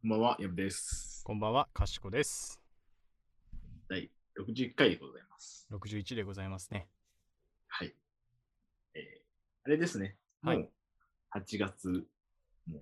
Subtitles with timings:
[0.00, 1.24] こんばんは、やぶです。
[1.24, 2.60] こんばんは、かしこです。
[3.88, 5.66] 第61回でございます。
[5.72, 6.86] 61でございますね。
[7.66, 7.92] はい。
[8.94, 9.02] えー、
[9.64, 10.14] あれですね。
[10.40, 10.68] もはいう
[11.34, 12.06] 8月
[12.68, 12.80] も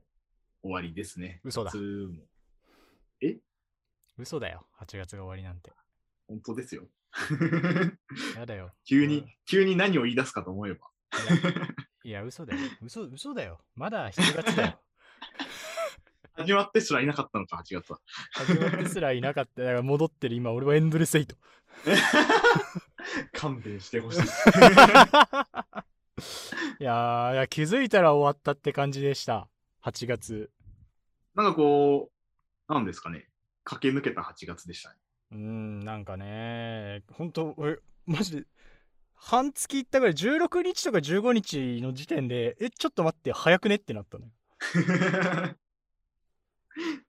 [0.62, 1.40] 終わりですね。
[1.42, 2.22] 嘘だ夏も
[4.18, 5.72] 嘘だよ、8月が終わりなんて。
[6.28, 6.86] 本当ですよ。
[8.36, 8.74] やだよ。
[8.84, 10.90] 急にうん、急に何を言い出すかと思えば。
[12.04, 12.60] いや、嘘だよ。
[12.82, 13.58] 嘘、嘘だよ。
[13.74, 14.80] まだ7月だよ。
[16.36, 17.98] 始まってすらいなかったのか、8月は。
[18.32, 19.62] 始まってすらいなかった。
[19.62, 21.34] だから戻ってる今、俺はエンドレスエイト。
[23.32, 24.20] 勘弁してほしい。
[26.78, 29.48] いやーいや、気づいたら終わったって感じでした。
[29.82, 30.50] 8月。
[31.34, 32.10] なんかこ
[32.68, 33.28] う、なんですかね。
[33.64, 34.96] 駆け抜けた8月でしたね。
[35.32, 38.46] うーん、なんかね、ほんと、俺、マジで、
[39.14, 44.32] 半月いったぐらい、16日とか15日の時点で、え、ちょっと待って、早くねってなったのよ。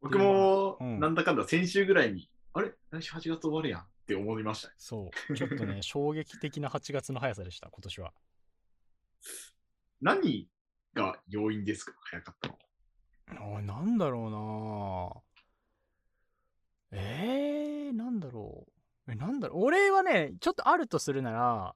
[0.00, 2.72] 僕も、うんなんだかんだ先週ぐらいに、あれ？
[2.90, 4.74] 来週8月終わるやんって思いましたね。
[4.78, 5.34] そう。
[5.34, 8.12] ちょっとね、 衝撃的な8月の速さでした、今年は。
[10.00, 10.48] 何
[10.94, 11.92] が要因ですか？
[12.02, 12.48] 早かった
[13.40, 13.54] の。
[13.56, 15.22] おい、なんだろ
[16.92, 18.66] うなえー、なんだろ
[19.08, 19.12] う。
[19.12, 19.64] え、なんだろう。
[19.64, 21.74] 俺はね、ちょっとあるとするなら、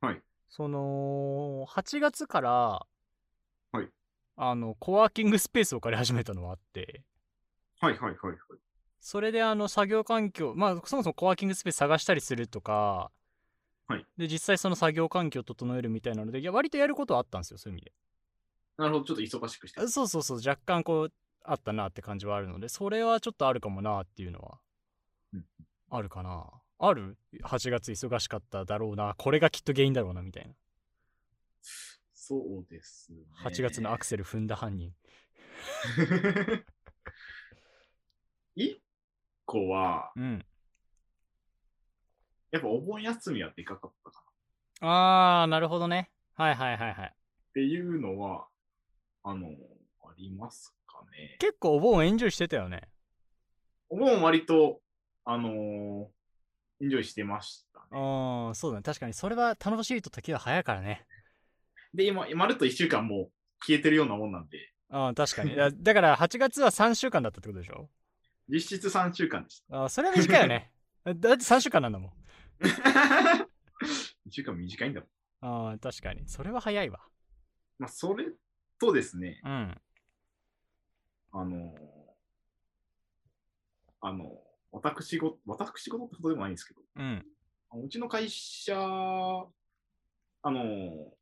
[0.00, 0.22] はい。
[0.48, 2.95] その、8月から、はい。
[4.36, 7.02] あの、コワーキングスペースを借り始めたのはあって、
[7.80, 8.36] はいはいはいはい。
[9.00, 13.10] それであの、作業環境、まあ、そもそもコワーキングスペース探したりするとか、
[13.88, 14.06] はい。
[14.16, 17.92] で、実際その作業環境を整えるみたいなので、いや、割とやることはあったんですよ、そういう意味で。
[18.78, 19.86] なるほど、ちょっと忙しくして。
[19.86, 21.12] そうそうそう若干こう
[21.46, 24.58] あったなって感じはあるのでそれはちょっとあるかもなっていうのは
[25.32, 25.44] うん
[25.90, 26.44] あるかな
[26.78, 30.54] ある ?8 月忙しかっただろうなこれがきっと原因だろうなみたいな
[32.28, 33.18] そうですね。
[33.44, 34.92] 8月のアクセル踏んだ犯人
[38.56, 38.80] 一
[39.44, 40.44] 個は、うん
[42.52, 44.24] やっぱお盆休みはでかかったか
[44.80, 45.42] な。
[45.42, 48.46] あーなるほどねはいはいはいはいっていうのは、
[49.24, 49.48] あの、
[50.02, 51.36] ありますかね。
[51.38, 52.88] 結構お盆エンジョイしてたよね
[53.90, 54.80] お盆割と、
[55.24, 56.06] あのー
[56.84, 57.86] エンジョイしてましたね。
[57.92, 61.06] うんそうだね確かにそれは楽しいと時は早いからね
[61.96, 63.30] で、今、まるっと1週間もう
[63.64, 65.56] 消えてるようなもんなんで、うん確かに。
[65.56, 67.88] だだから8月は3週間だったってことでしょ？
[68.48, 69.82] 実質3週間でした。
[69.82, 70.70] あーそれは短いよね。
[71.04, 72.12] だって3週間なんだもん。
[74.28, 75.70] 1週間短いんだもん。
[75.70, 76.28] あー確かに。
[76.28, 77.00] それは早いわ。
[77.78, 78.26] まあ、それ
[78.78, 79.80] とですね、うん。
[81.32, 82.06] あのー
[84.02, 84.40] あの、
[84.70, 87.26] 私ご、私事ってことでもないんですけど、うん。
[87.84, 88.74] うちの会社、
[90.46, 90.64] あのー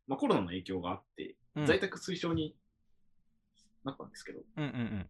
[0.07, 2.55] まあ、コロナの影響があって、うん在宅推奨に
[3.85, 5.07] なったんですけど、うんうんうん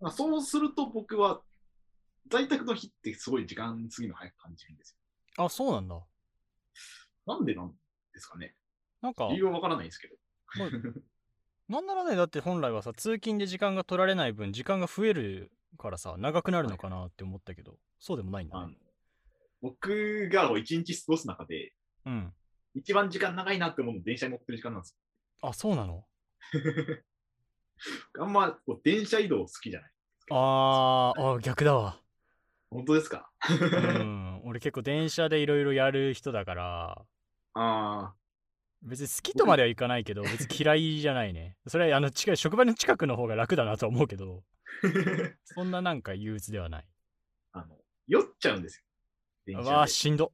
[0.00, 1.40] まあ、そうすると僕は、
[2.28, 4.98] 在宅の日ってすごい時間過ぎの早く感じるんです
[5.38, 5.94] あ、そうなんだ。
[5.94, 6.06] よ。
[7.26, 7.68] なんでなん
[8.12, 8.54] ですかね
[9.00, 10.16] なんか理、由はわからないですけど。
[10.58, 10.70] まあ
[11.72, 18.76] なんならね、だって本来はさ、通勤で時間が取られない分、時間が増えるからさ、長くなるのかなって思ったけど、そうでもないんだね。
[19.62, 21.72] 僕が一日過ごす中で、
[22.04, 22.34] うん。
[22.76, 24.96] 一番時間長いなって思うの電車に乗ってる時間なんです
[25.40, 25.94] あ、そうなの？
[25.94, 26.06] よ。
[28.20, 29.90] あんまこう電車移動好きじゃない。
[30.30, 32.00] あー、あ、逆だわ。
[32.70, 33.30] 本当ですか？
[33.48, 34.40] うん。
[34.44, 37.06] 俺結構電車でいろいろやる人だから、
[37.54, 38.14] あ
[38.82, 41.56] 別に好きとまではいかないけど、別に嫌いじゃないね。
[41.66, 46.88] それは、あの、近い、職場の近くの方が楽だなとは思うけど、ー そんななんか憂鬱ではない。
[47.52, 48.84] あの、酔っちゃうんですよ。
[49.46, 50.32] 電車わあ、でしんど。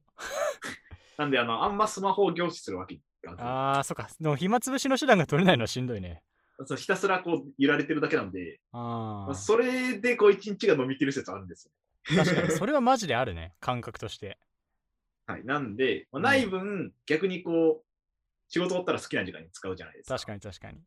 [1.17, 2.99] なんで、あの、あんまスマホを凝視するわけ
[3.37, 4.09] あー、そっか。
[4.19, 6.21] でも暇つぶしの手段が取れないのはしんどいね。
[6.65, 9.33] そうひたすらこう揺られてるだけなんで、あまあー。
[9.33, 11.71] それでこう一日が伸びてる説あるんですよ。
[12.15, 14.37] 確かにそれはマジであるね 感覚として
[15.25, 15.45] はい。
[15.45, 17.85] なんで、まあ、うんない分、逆にこう、
[18.49, 20.15] 仕事終わったら好きな時間に使うじゃないですか。
[20.15, 20.79] 確かに確かに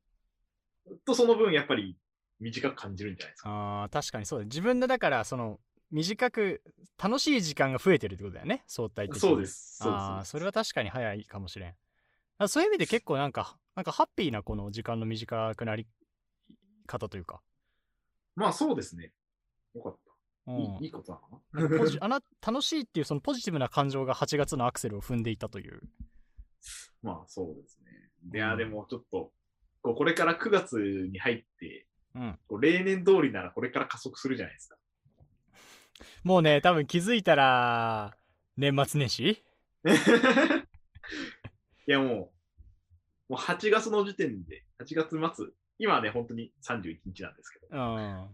[1.05, 1.97] と、その分、やっぱり
[2.39, 3.49] 短く感じるんじゃないですか。
[3.51, 5.59] あー確かにそうだ自分でだからその
[5.91, 6.62] 短く
[7.03, 9.77] 楽しい時間が増えてるってことだよね相対的にそうです。
[9.78, 10.30] そうああです。
[10.30, 11.74] それは確かに早いかもしれん
[12.38, 15.86] あそういう意味で結構なんかなんかハッピーなこの時間の短くなり
[16.86, 17.41] 方というか、
[18.34, 19.12] まあ、そうですね。
[19.74, 19.97] よかっ
[20.47, 20.53] た。
[20.53, 21.21] うんいいことな
[21.60, 25.80] のかなあな楽しいっていうそのポジティブな感情が8月のアクセルを踏んでいたという
[27.03, 27.91] なまあ、そうですね。
[28.34, 29.33] いや、うんでもちょっと、
[29.83, 30.77] こうこれから9月
[31.10, 34.77] に入って、うん例年通りならこれから加速するじゃないですか。
[36.25, 38.16] もうね多分気づいたら
[38.57, 39.43] 年末年始？
[41.89, 42.31] いやもう、も
[43.31, 45.47] う8月の時点で、8月末
[45.78, 48.28] 今はね、本当に31日なんですけど、うん。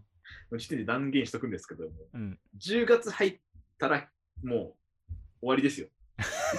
[0.49, 2.39] この時点で断言しとくんですけども、うん。
[2.57, 3.39] 10月入っ
[3.77, 4.09] たら
[4.43, 4.59] もう
[5.41, 5.87] 終わりですよ。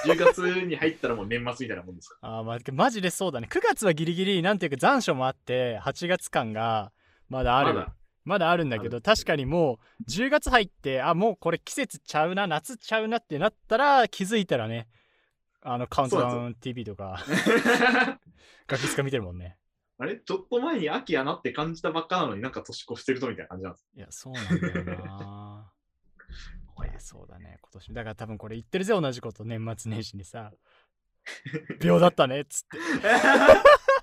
[0.05, 3.49] 10月に入ったらもう年末みたいなもんですか あーまあ、マジでそうだね。
[3.51, 6.93] 9月はギリギリ、なんていうか残暑もあって、8月間が
[7.29, 7.73] まだあら。
[7.73, 7.75] る。
[7.79, 14.88] ままだあるんだけど確かにもう10月入ってあもうこれ季節ちゃうな夏ちゃうなってなったら気づいたらね
[15.62, 18.21] あのカウントダウン TV とかだ。
[18.67, 19.56] ガキスカ見てるもんね。
[19.99, 20.17] あれ？
[20.19, 23.87] ちょっと前に秋やなって感じたばっかなのになんか年越してるとみたいな感じなんです。
[23.97, 25.73] いやそうなんだよな。
[26.87, 27.94] いやそうだね今年。
[27.94, 30.53] だから多分これ言ってるぜ同じこと年末年始にさ。
[31.81, 32.79] 秒だったねっつって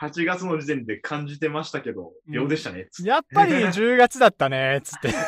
[0.00, 2.88] 8月の時点で感じてましたけど、秒でしたね。
[3.02, 5.12] やっぱり10月だったねっつって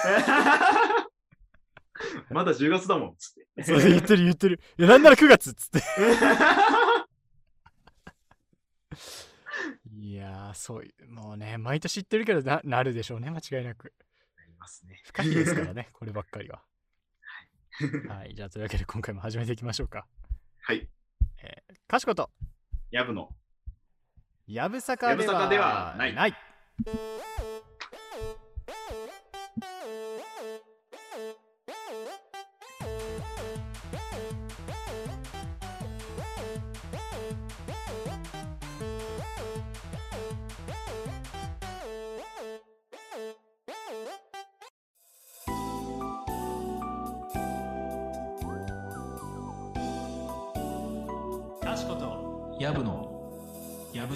[2.31, 3.17] まだ10月だもん。
[3.17, 3.65] つって。
[3.65, 5.81] そう言ってる言ってるいやなんなら9月っつって
[9.91, 13.93] いやーそういうもうね毎年言ってるけどななるでしょうね間違いなく
[14.37, 15.01] なりますね。
[15.05, 16.62] 不可避ですからね こればっかりは
[18.09, 20.06] はいじゃあというわけで今回も始めていきましょうか
[20.62, 20.89] はい。
[21.87, 22.31] かしこと
[22.91, 23.35] やぶの。
[24.49, 26.35] やぶさかではない。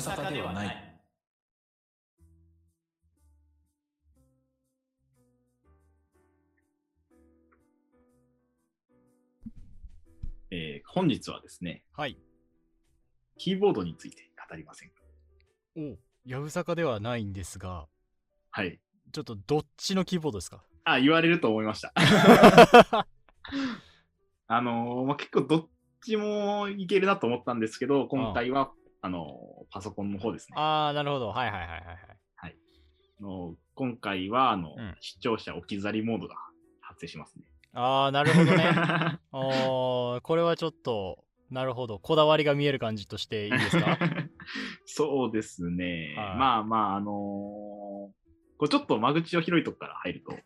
[0.05, 0.77] やぶさかではない
[10.51, 12.19] えー本日はですね、はい
[13.39, 14.95] キーボードについて語りませんか？
[15.77, 17.87] おやぶさかではないんですが
[18.51, 18.79] はい。
[19.13, 20.63] ちょっとどっちのキーボードですか？
[20.85, 21.93] あ、言われると思いました。
[24.47, 25.69] あのーまあ、結構どっ
[26.03, 28.73] ちもいけるなと思ったんですけど、今回は、
[29.03, 30.57] あのーパソコンの方ですね。
[30.59, 31.29] ああなるほど。
[31.29, 31.81] はいはいはいはい
[32.37, 32.57] はい。
[33.21, 34.97] あの今回は、あの、うん。
[35.01, 36.35] 視聴者置き去りモードが
[36.81, 37.45] 発生しますね。
[37.75, 38.65] ああなるほどね。
[38.75, 41.99] あーこれはちょっとなるほど。
[41.99, 43.99] こだわりが見える感じとしていいですか？
[44.87, 46.15] そうですね。
[46.17, 46.37] はい。
[46.37, 47.13] まあまあ、あのー
[48.59, 50.37] こうちょっと間口を広いとこから入ると、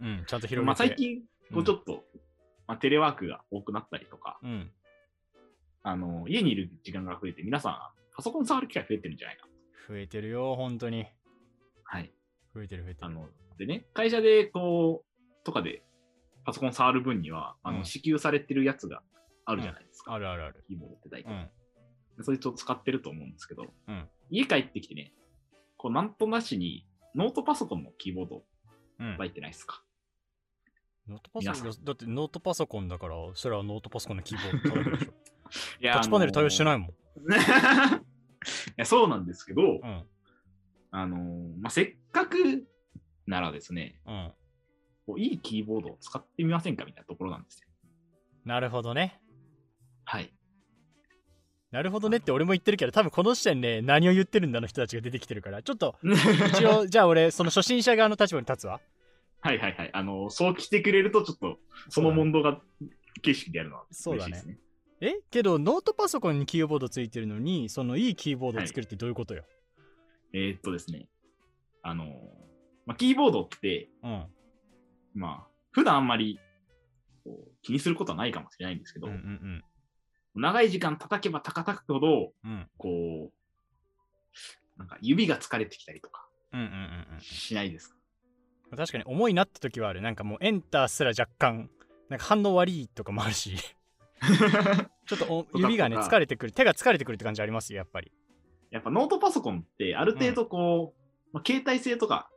[0.00, 0.60] うん、うん、ちゃんと広げて。
[0.64, 1.20] まあ、最近、
[1.52, 2.04] こうちょっと、
[2.66, 4.72] まあ、テレワークが多くなったりとか、うん
[5.88, 7.78] あの家にいる時間が増えて、皆さん、
[8.16, 9.52] パソコン触る機会増えてるんじゃないかな。
[9.88, 11.06] 増えてるよ本当に
[11.84, 12.12] はい。
[12.54, 13.28] 増えてる増えてるあの、
[13.58, 15.82] でね、会社で、こう、とかで、
[16.44, 19.02] パソコン触る分には、あの、うん支給されてるやつが
[19.44, 20.12] あるじゃないですか。
[20.12, 21.32] あるあるあるキーボードって大体。
[21.32, 21.50] うん
[22.24, 25.12] そいつを使ってると思うんですけど、うん家帰ってきてね、
[25.76, 28.42] こう、なんとなしに、ノートパソコンのキーボード
[28.98, 29.82] うん入ってないですか？
[31.06, 35.12] ノートパソコンだってノートパソコンだからそれはノートパソコンのキーボード叩くでしょ
[35.80, 36.92] いやタッチパネル対応してないもん い
[38.76, 40.04] やそうなんですけど、うん
[40.90, 42.66] あのーまあ、せっかく
[43.26, 44.32] ならですね、うん
[45.06, 47.68] こういいキーボードを使ってみませんかみたいなところなんですよ。
[48.44, 49.20] なるほどね
[50.04, 50.34] はい。
[51.70, 58.80] なるほどねって 俺も言ってるけど多分この時点で何を言ってるんだの人たちが出てきてるからちょっと 一応じゃあ俺その初心者側の立場に立つわ
[59.40, 59.90] はいはいはい。
[59.92, 62.60] あのーそう来てくれると、ちょっと、その問答が
[63.22, 64.58] 形式でやるのは嬉しいですね。
[65.00, 65.14] え？
[65.30, 69.44] けどノートパソコンにキーボードついてるのにそのいいキーボードを作るってどういうことよ、
[70.32, 71.06] えーっとですね、
[71.82, 72.08] あのー
[72.86, 74.26] まあ、キーボードって、うん。
[75.14, 76.38] まあ、普段あんまり
[77.24, 79.64] こう気にすることはないかもしれないんですけど、うんうん
[80.38, 82.50] 長い時間叩けば叩くほど、うん。
[82.50, 87.20] うんこう、なんか指が疲れてきたりとかうんうんうんうん。
[87.20, 87.96] しないですか？
[88.76, 90.02] 確かに重いなって時はある。
[90.02, 91.70] なんかもうエンターすら若干
[92.10, 93.56] なんか反応悪いとかもあるし
[95.06, 96.52] ちょっと 指がね疲れてくる。
[96.52, 98.12] 手が疲れてくるって感じありますよやっぱり。
[98.70, 102.30] やっぱノートパソコンってある程度こう、まあ、携帯性とか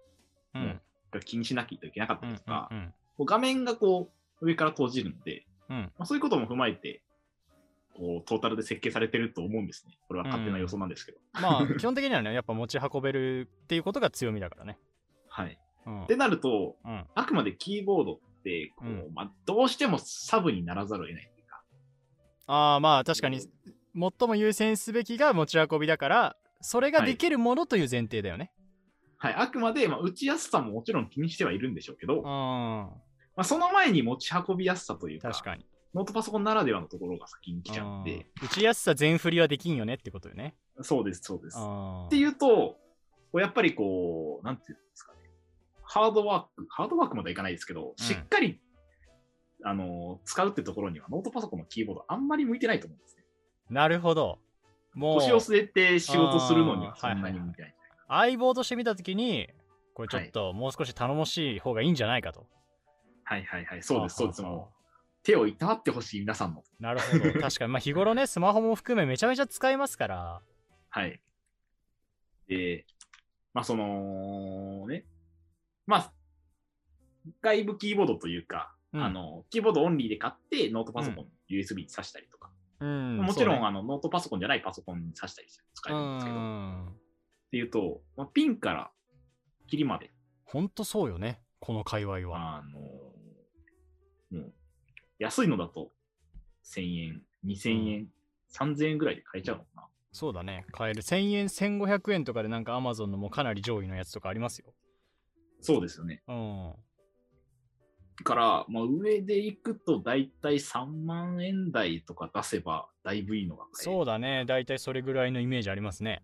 [0.53, 0.61] うん。
[0.61, 0.81] うん
[1.11, 2.69] が気にしなきゃいけなかったうんりとか、
[3.19, 5.91] 画面がこう上から閉じるので、うん。
[5.97, 7.01] まあ、そういうことも踏まえて、
[7.95, 9.97] こうトータルで設計されてると思うんですね。
[10.07, 11.17] これは勝手な予想なんですけど。
[11.33, 14.77] まあ基本的にはねやっぱ持ち運べるっていうことが強みだからね。
[15.27, 15.59] はい。
[15.85, 16.03] うん。
[16.03, 17.05] ってなると、うん。
[17.13, 19.13] あくまでキーボードってこう、うん。
[19.13, 21.31] まあ、どうしてもサブにならざるを得ない
[22.51, 28.51] ああまあ確かに最も優先すべきが持ち運びだからそれができるものという前提だよね、
[29.17, 32.89] はい、あくまで、まあ、打ちやすさももちろん気にしてはいるんでしょうけど、まうん。
[33.35, 35.65] あ、その前に持ち運びやすさというか、確かに。
[35.93, 38.03] ノートパソコンならではのところが先に来ちゃうん。
[38.03, 40.55] で、打ちやすさ全振りはできんよねってことよね。
[40.81, 41.57] そうです、そうです。
[41.59, 42.77] あっていうと、
[43.33, 45.19] やっぱりこう、なんていうんですかね、
[45.83, 48.61] ハードワーク、ハードワークまではいかないですけど、しっかり、
[49.63, 53.23] あの、使うってところにはノートパソコンのキーボードあんまり向いてないと思うんですね。
[53.69, 54.39] なるほど。
[54.93, 57.75] もう腰を据えて仕事するのにはそんなに向いてない。
[58.07, 59.49] 相棒として見たときに、
[59.93, 62.47] これちょっともう少し頼もしい方がいいんじゃないかと。
[63.23, 64.41] はいはいはい、そうです、そうです。
[64.41, 64.79] もう
[65.23, 66.63] 手をいたわってほしい皆さんの。
[66.79, 67.23] なるほど。
[67.39, 70.41] 確かに、まあ日頃ね、スマホも含めめちゃめちゃ使いますから。
[70.89, 71.21] はい。
[72.47, 72.85] で、
[73.53, 75.05] まあその、ね、
[75.85, 76.13] まあ、
[77.41, 86.95] 外部キーボードというか、うんあの、キーボードオンリーで買ってノートパソコン USB に挿したりとか、うん、もちろん、あのノートパソコンじゃないパソコンに挿したりして使えるんですけど、っうん。
[87.51, 88.91] ていうと、まあ、ピンから
[89.67, 90.11] 切りまで、
[90.43, 91.41] ほんとそうよね。
[91.59, 92.57] この界隈は。
[92.57, 94.53] あの、もう、
[95.19, 95.91] 安いのだと
[96.63, 98.07] 1000円、2000円、
[98.51, 99.87] 3000円ぐらいで買えちゃうのかな。
[100.11, 100.65] そうだね。
[100.71, 101.01] 買える。
[101.01, 104.73] 1000円、1500円とかでなんか Amazon のもうかなり上位のやつとかありますよ。
[105.61, 106.23] そうですよね。
[106.27, 106.73] うん。
[108.19, 114.43] だから、まあ、上で行くと大体3万円台とか出せばだいぶいいのがそうだね。
[114.45, 116.21] だいたいそれぐらいのイメージありますね。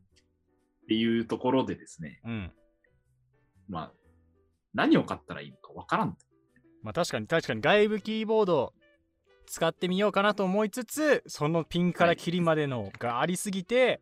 [0.83, 2.51] っていうところでですね、うん。
[3.69, 3.91] まあ、
[4.73, 6.17] 何を買ったらいいのかわからんと。
[6.83, 8.73] まあ確かに確かに外部キーボード
[9.47, 14.01] 使ってみようかなと思いつつ、そのピンから切りまでのがありすぎて、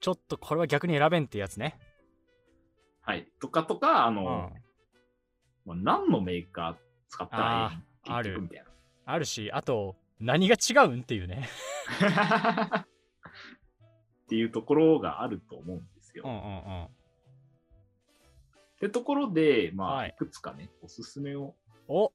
[0.00, 1.78] ちょっとこれは逆に選べんってやつね。
[3.02, 3.28] はい。
[3.40, 4.62] とかとか、あの、うん。
[5.64, 7.72] まあ、何のメーカー使ったら
[8.06, 8.64] いいある結局みたい
[9.04, 11.46] あるし、あと、何が違うんっていうね。
[12.00, 12.78] な。
[12.86, 12.86] っ
[14.28, 16.24] ていうところがあると思うんですよ。
[16.24, 16.84] うんうんうん。
[16.84, 16.88] っ
[18.80, 21.54] てところで、まあ、はいいくつかね、おすすめを
[21.86, 22.12] お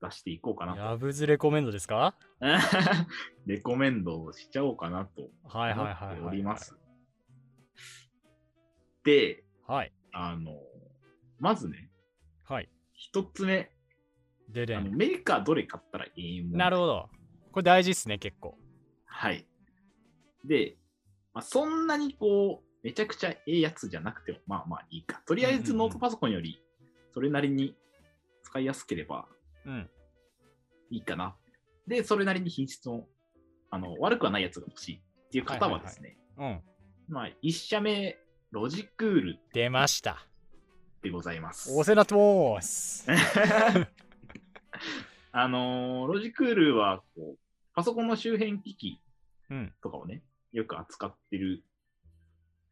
[0.00, 0.80] 出していこうかなと。
[0.80, 2.14] ヤブズレコメンドですか？
[3.46, 6.76] レコメンドをしちゃおうかなとはい思はいはいはい、っております。
[9.04, 9.92] で、はい。
[10.12, 10.60] あの、
[11.38, 11.90] まずね、
[12.44, 12.68] はい。
[12.98, 13.70] 一つ目、
[14.48, 14.78] ででん。
[14.78, 17.08] あのメーカーどれ買ったらいいもんなるほど。
[17.52, 18.58] これ大事っすね、結構。
[19.06, 19.46] はい。
[20.44, 20.76] で、
[21.32, 25.22] まあ、そんなにこう、めちゃくちゃええやつじゃなくても、まあまあいいか。
[25.26, 26.60] とりあえずノートパソコンより、
[27.14, 27.76] それなりに
[28.42, 29.28] 使いやすければ
[29.64, 29.90] うん。
[30.90, 31.36] いいかな。
[31.86, 33.08] で、それなりに品質も、
[33.70, 36.60] あの、悪くはないやつが欲しいっていう方はですね、うん。
[37.08, 38.18] まあ、一社目、
[38.50, 40.26] ロジクール出ました。
[41.02, 41.70] でございます。
[41.70, 43.06] お世話になってます。
[45.32, 47.38] あのーロジクールはこう、
[47.74, 49.00] パソコンの周辺機器
[49.50, 49.72] うん。
[49.82, 51.62] とかをね、よく扱ってる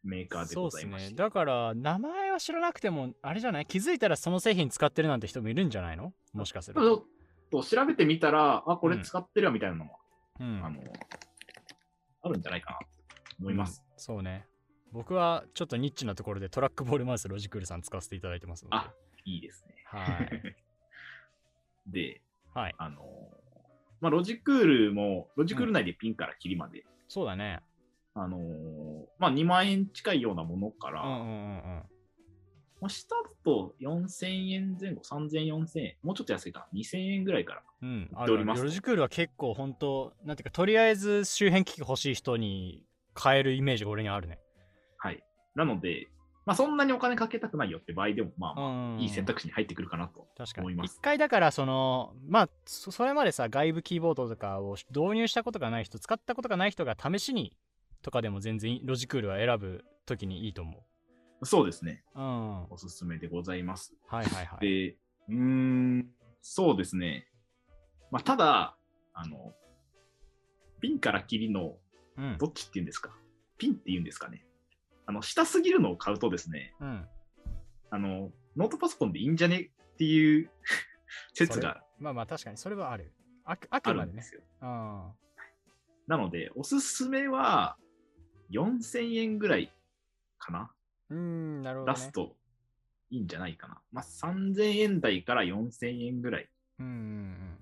[0.03, 0.55] メーカーで。
[0.57, 1.15] ございまして。
[1.15, 3.67] だから、名前は知らなくても、あれじゃない？
[3.67, 6.13] 気づいたらその製品使ってるなんて人もいるんじゃないの？
[6.33, 7.07] もしかすると。
[7.51, 9.99] と調べてみたら、あ、これ使ってるわみたいなのも、
[10.41, 10.65] うん。
[10.65, 10.83] あの、
[12.23, 12.87] あるんじゃないかなと
[13.39, 13.81] 思います。
[13.81, 14.47] うんそうね。
[14.93, 18.77] 僕はちょっとニッチなところでトラックボールマウスロジクールさん使わせていただいてますので。
[18.77, 18.93] あ、
[19.25, 19.75] いいですね。
[19.85, 20.57] はい。
[21.87, 22.23] で、
[22.55, 22.75] はい。
[22.79, 23.03] あの、
[24.01, 27.61] まあ、ロジクールも、ロジクール内でピンからキリまで、そうだね。
[28.15, 28.39] あの
[29.19, 31.29] まあ、2万円近いようなものから、うんうんうんう
[31.59, 31.83] ん。
[32.81, 37.63] まあ、下だと4000円前後、3000、4000円、もうちょっと安いかな、2000円ぐらいから。
[37.83, 44.39] うん、あっておりますロジクールは結構本当なんていうかとりあえず周辺機器欲しい人に買えるイメージが俺にあるね。
[45.57, 45.67] はい。
[45.67, 46.09] なので、
[46.45, 50.29] まあ、そんなにお金かけたくないよって場合でも、まあまうんあ、いい選択肢に入ってくるかなと。
[50.59, 51.01] 思います一。
[51.01, 57.57] 回だからそのまあそそれまでさ外部キーボードとかを導入したことがない人使ったことがない人が試しに
[58.03, 60.87] とかでも全然ロジクールは選ぶときにいいと思
[61.43, 62.05] そうですね。
[62.15, 62.21] う。
[62.21, 62.61] うん。
[62.61, 63.95] はいおすすめでございます。
[64.09, 64.65] はいはい。
[64.65, 64.97] で、
[65.29, 66.07] うーん、
[66.41, 67.27] そうですね。
[68.11, 68.77] まあ、ただ、
[69.13, 69.53] あの、
[70.81, 71.77] ピンからキリの、
[72.17, 72.37] うん。
[72.39, 73.11] どっちっていうんですか？
[73.59, 74.46] ピンって言うんですかね。
[75.07, 77.09] あの、下すぎるのを買うとですね、うん。
[77.91, 80.51] あの、ノートパソコンでいいんじゃねっていう
[81.35, 83.13] 説がまあまあ確かにそれはある。
[83.45, 84.35] あくあくまでねです。
[84.35, 84.43] よ。
[84.63, 85.13] うん。
[86.07, 87.77] なので、おすすめは、
[88.51, 89.73] 4000円ぐらい
[90.39, 90.73] かな、
[91.11, 91.99] うん、なるほど、ね。
[91.99, 92.37] 出すと
[93.11, 93.81] いいんじゃないかな。
[93.93, 96.49] まあ、3000円台から4000円ぐらい。
[96.79, 97.59] うんうんうん。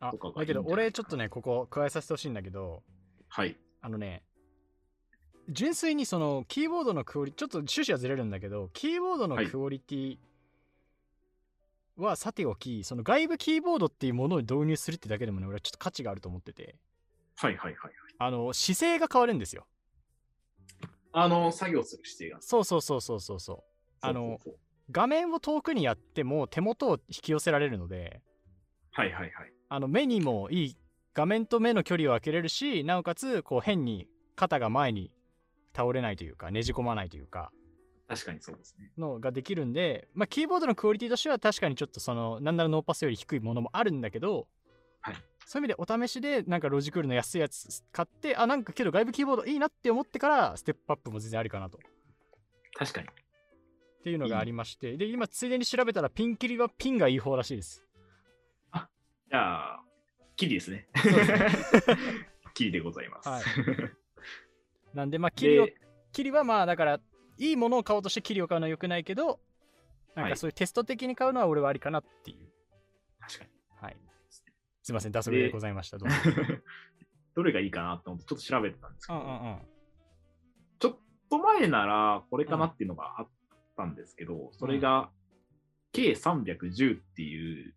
[0.00, 2.84] あだけど俺ちょっとねここ加えさせてほしいんだけど
[3.28, 3.56] はい。
[3.80, 4.22] あのね
[5.48, 10.18] 純粋にそのキーボードのクオリちょっと趣旨はずれるんだけどキーボードのはいクオリティ
[11.96, 16.76] はさておき、その外部キーボードっていうものを導入するってだけでもね俺はちょっと価値があると思ってて
[17.36, 17.92] はいはいはい。
[18.18, 19.66] あの姿勢が変わるんですよ
[21.12, 22.38] あの、作業する姿勢が。
[22.40, 23.58] そうそうそうそうそうそう
[24.00, 24.54] あのそうそうそう
[24.90, 28.20] 画面を遠くにやっても手元を引き寄せられるので
[28.92, 29.52] はいはいはい。
[29.68, 30.76] あの目にもいい
[31.14, 35.10] 画面と目の距離を空けれるしなおかつこう変に肩が前に
[35.74, 37.50] 倒れないというかねじ込まないというか
[38.08, 38.90] 確かにそうですね。
[38.96, 44.46] のができるんで、まあ、キーボードのクオリティとしては確かにちょっとそのなんならノーパスより低いものもあるんだけど、
[45.00, 45.14] はい
[45.46, 51.78] そういう意味でお試しでなんかロジクールの安いやつ買ってあなんかけど外部キーボードいいなって思ってからステップアップも全然ありかなと
[52.74, 53.06] 確かに。
[53.06, 53.10] っ
[54.04, 57.82] ていうのがありましてで今ついでに調べたらピンキリはピンがいい方らしいです
[59.30, 59.80] じゃあ、
[60.36, 60.88] キリですね。
[62.54, 63.28] キリでございます。
[63.28, 63.42] はい
[64.94, 65.74] なんでまあキリをで、
[66.12, 67.00] キリはまあだから
[67.38, 69.40] いいものを買おうとしてキリを買うのは良くないけど
[70.14, 70.32] なんはい。
[70.32, 72.38] かそういうテスト的に買うのは俺はありかなっていう。
[73.20, 73.50] 確かに。
[73.80, 73.96] はい。
[74.82, 75.98] すいません脱足でございました。
[75.98, 76.14] どうも
[77.34, 79.58] どれがいいかなと思ってちょっと調べてたんですけど、うんうんうん。
[80.80, 80.98] ちょっ
[81.30, 83.28] と前ならこれかなっていうのがあっ
[83.76, 85.10] たんですけど、それが
[85.92, 87.74] K310 っていう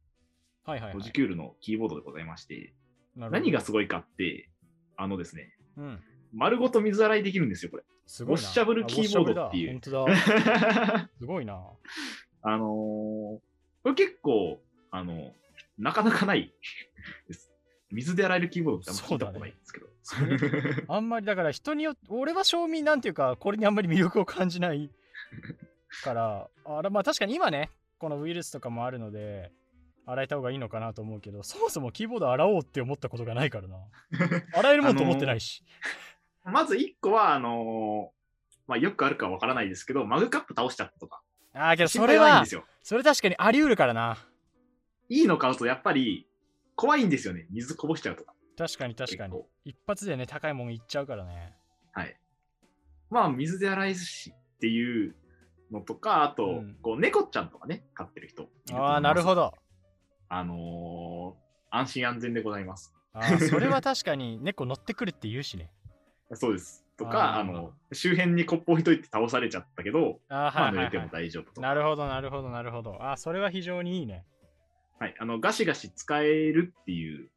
[0.63, 2.73] はいはい、はい、ロジクールのキーボードでございまして、
[3.15, 3.39] なるほど。
[3.39, 4.49] 何がすごいかって、
[4.95, 6.03] あのですね、うん
[6.33, 7.83] 丸ごと水洗いできるんですよ、これ。
[8.05, 8.41] すごいな。
[8.41, 9.71] ウォッシャブルキーボードっていう。
[9.71, 11.09] 本当だ。
[11.19, 11.61] すごいな。
[12.43, 13.39] あのー
[13.83, 14.61] これ結構、
[14.91, 15.33] あの、
[15.79, 16.53] なかなかない。
[17.27, 17.51] です。
[17.91, 19.87] 水で洗えるキーボードってあんま聞いたことないんですけど。
[20.03, 20.37] それ
[20.87, 24.89] あんまりだから人によって俺は賞味なんていうかこれにあんまり魅力を感じない
[26.03, 26.49] から。
[26.63, 27.69] あらまあ確かに今ね
[27.99, 29.51] このウイルスとかもあるので
[30.05, 33.77] 洗えた方がいいのかなと思うけどそもそもキーボード洗おうって思ったことがないからな。
[34.53, 35.63] 洗えるもんと思ってないし、
[36.43, 38.21] まず1個は、あのー
[38.67, 41.21] まあ、よくあるかわからないですけど、マグカップ倒しちゃったとか。
[41.53, 42.43] ああけどそ心れは。
[42.83, 44.17] それ確かにあり得るからな
[45.09, 46.25] いいの買うとやっぱり
[46.75, 47.45] 怖いんですよね。
[47.51, 48.33] 水こぼしちゃうとか。
[48.57, 51.53] 確かに確かに一発でね高いもんいっちゃうからね
[51.93, 52.17] はい。
[53.09, 55.15] まあ、水で洗い寿司っていう
[55.71, 58.47] のとか、あと、うんこう猫ちゃんとかね、飼ってる人。
[58.73, 59.53] ああなるほど
[60.29, 61.41] あのー
[61.73, 62.93] 安心安全でございます。
[63.13, 65.69] あーそれは確かに猫乗ってくるって言うしね
[66.35, 66.85] そうです。
[66.97, 71.61] とか、あの、周辺にコップ置いといて倒されちゃったけど、あーまあ、はいはい、はい濡れても大丈夫とか。
[71.61, 74.25] なるほどなるほどなるほどあーそれは非常にいいね
[74.99, 75.15] はい。
[75.19, 77.29] あの、ガシガシ使えるっていう。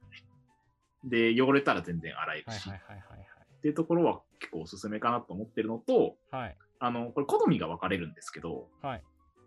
[1.05, 3.25] で、汚れたら全然洗えるし、はいはいはいはい
[3.57, 9.03] っていうところは結構おすすめかなと思ってるのと、はいあの、これ好みが分かれるんですけど、はい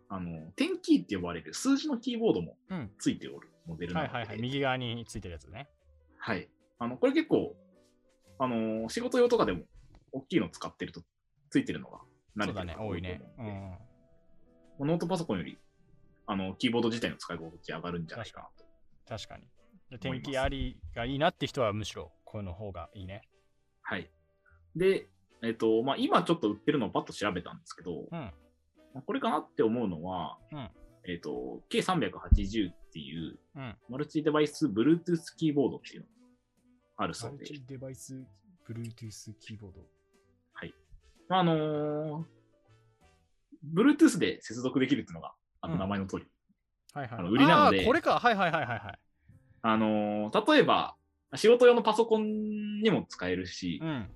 [0.09, 5.69] あの、点キーって呼ばれる数字のキーボードもうんついておるモデルなので、はいはいはい右側についてるやつね
[6.17, 6.49] はい。
[6.79, 7.55] あの、これ結構、
[8.39, 9.63] あの、仕事用とかでも
[10.11, 11.01] 大きいの使ってると
[11.49, 11.99] ついてるのが
[12.37, 13.21] 慣れてるね多いね。
[13.37, 13.77] 思
[14.79, 14.87] うん。
[14.87, 15.57] ノートパソコンより、
[16.25, 18.65] あの、キーボード自体の使い心地上がるんじゃないかなと。
[19.07, 19.43] 確かに。
[19.89, 23.21] で天気ありがいいなって人はむしろこの方がいいね。
[23.81, 24.09] はい。
[24.75, 25.07] で、
[25.41, 28.19] えっ、と、まあ、今ちょっと売ってるのをパッと調べたんですけど、うん。
[28.93, 30.69] まあこれかなって思うのは、うん。
[31.07, 33.75] えっ、と、K380 っていううん。
[33.89, 36.07] マルチデバイス Bluetooth キーボードっていうの。
[36.07, 36.16] が
[36.97, 38.25] あるマそうで、ルチデバイス
[38.67, 39.81] Bluetooth キーボード。
[41.29, 42.23] まあ、あのー
[43.73, 45.79] Bluetooth で接続できるっていうのが、あのうん。
[45.79, 46.25] 名前の通り。
[46.93, 47.19] はいはい。
[47.19, 47.85] あの売りなので。
[47.85, 48.19] これか。
[48.19, 48.99] はいはいはいはいはい。
[49.61, 50.95] あのー例えば、
[51.35, 54.09] 仕事用のパソコンにも使えるし、うん。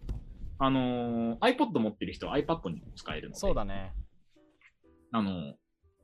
[0.59, 3.93] あのー iPod 持ってる人は iPad にも使えるので、そうだね。
[5.11, 5.55] あの、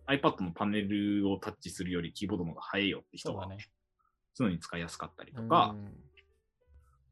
[0.08, 3.66] iPad のパネルをタッチするよりキーボードの方が早いよって人は、そうだね。
[4.34, 5.94] そういうのに使いやすかったりとか、うん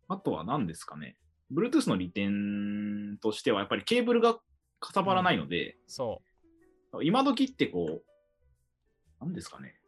[0.07, 1.17] あとは何ですかね、
[1.53, 4.35] Bluetooth の利点としては、やっぱりケーブルが
[4.79, 6.21] かさばらないので、そ
[7.03, 8.03] 今時ってこう、
[9.19, 9.79] 何ですかね、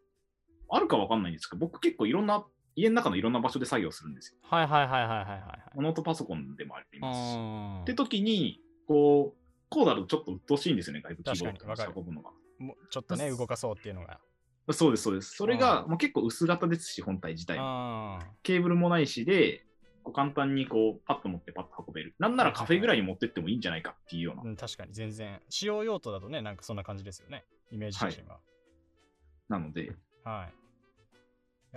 [0.69, 4.37] あるかわかんないんですけど、僕結構いろんな、家の中のいろんな場所で作業するんですよ。
[4.43, 5.81] うはいはいはいはいはいはい。
[5.81, 7.33] ノートパソコンでもあります。
[7.33, 7.35] し。
[7.35, 7.81] うん。
[7.81, 12.31] って時に、こう、こうだとちょっと鬱陶しいんですよね、外部キーボードと運ぶのが。
[12.59, 14.19] もうちょっとね動かそうっていうのが。
[14.71, 15.35] そうです、そうです。
[15.35, 15.89] それが、うん。
[15.89, 17.57] もう結構薄型ですし、本体自体
[18.43, 19.66] ケーブルもないしで、
[20.11, 22.15] 簡単にこうパッと持ってパッと運べる。
[22.19, 24.41] なんならカフェぐらいに持ってってもいいんじゃないかっていうような。
[24.43, 28.39] うん、確かに全然使用用途だとねなんかそんな感じですよねイメージ写真は
[29.49, 29.91] なので、
[30.23, 30.49] は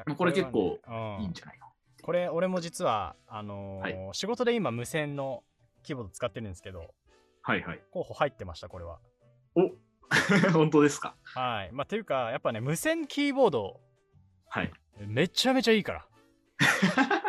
[0.06, 1.68] い、いこれ結構はねうんいいんじゃないか。
[2.02, 5.42] これ俺も実はあのーは仕事で今無線の
[5.82, 6.94] キーボード使ってるんですけど
[7.42, 7.80] はいはい。
[7.90, 8.98] 候補入ってましたこれは
[9.54, 9.70] お
[10.52, 11.14] 本当ですか？
[11.24, 13.80] はいまあていうかやっぱね無線キーボード
[14.48, 14.72] はい。
[15.06, 16.06] めちゃめちゃいいから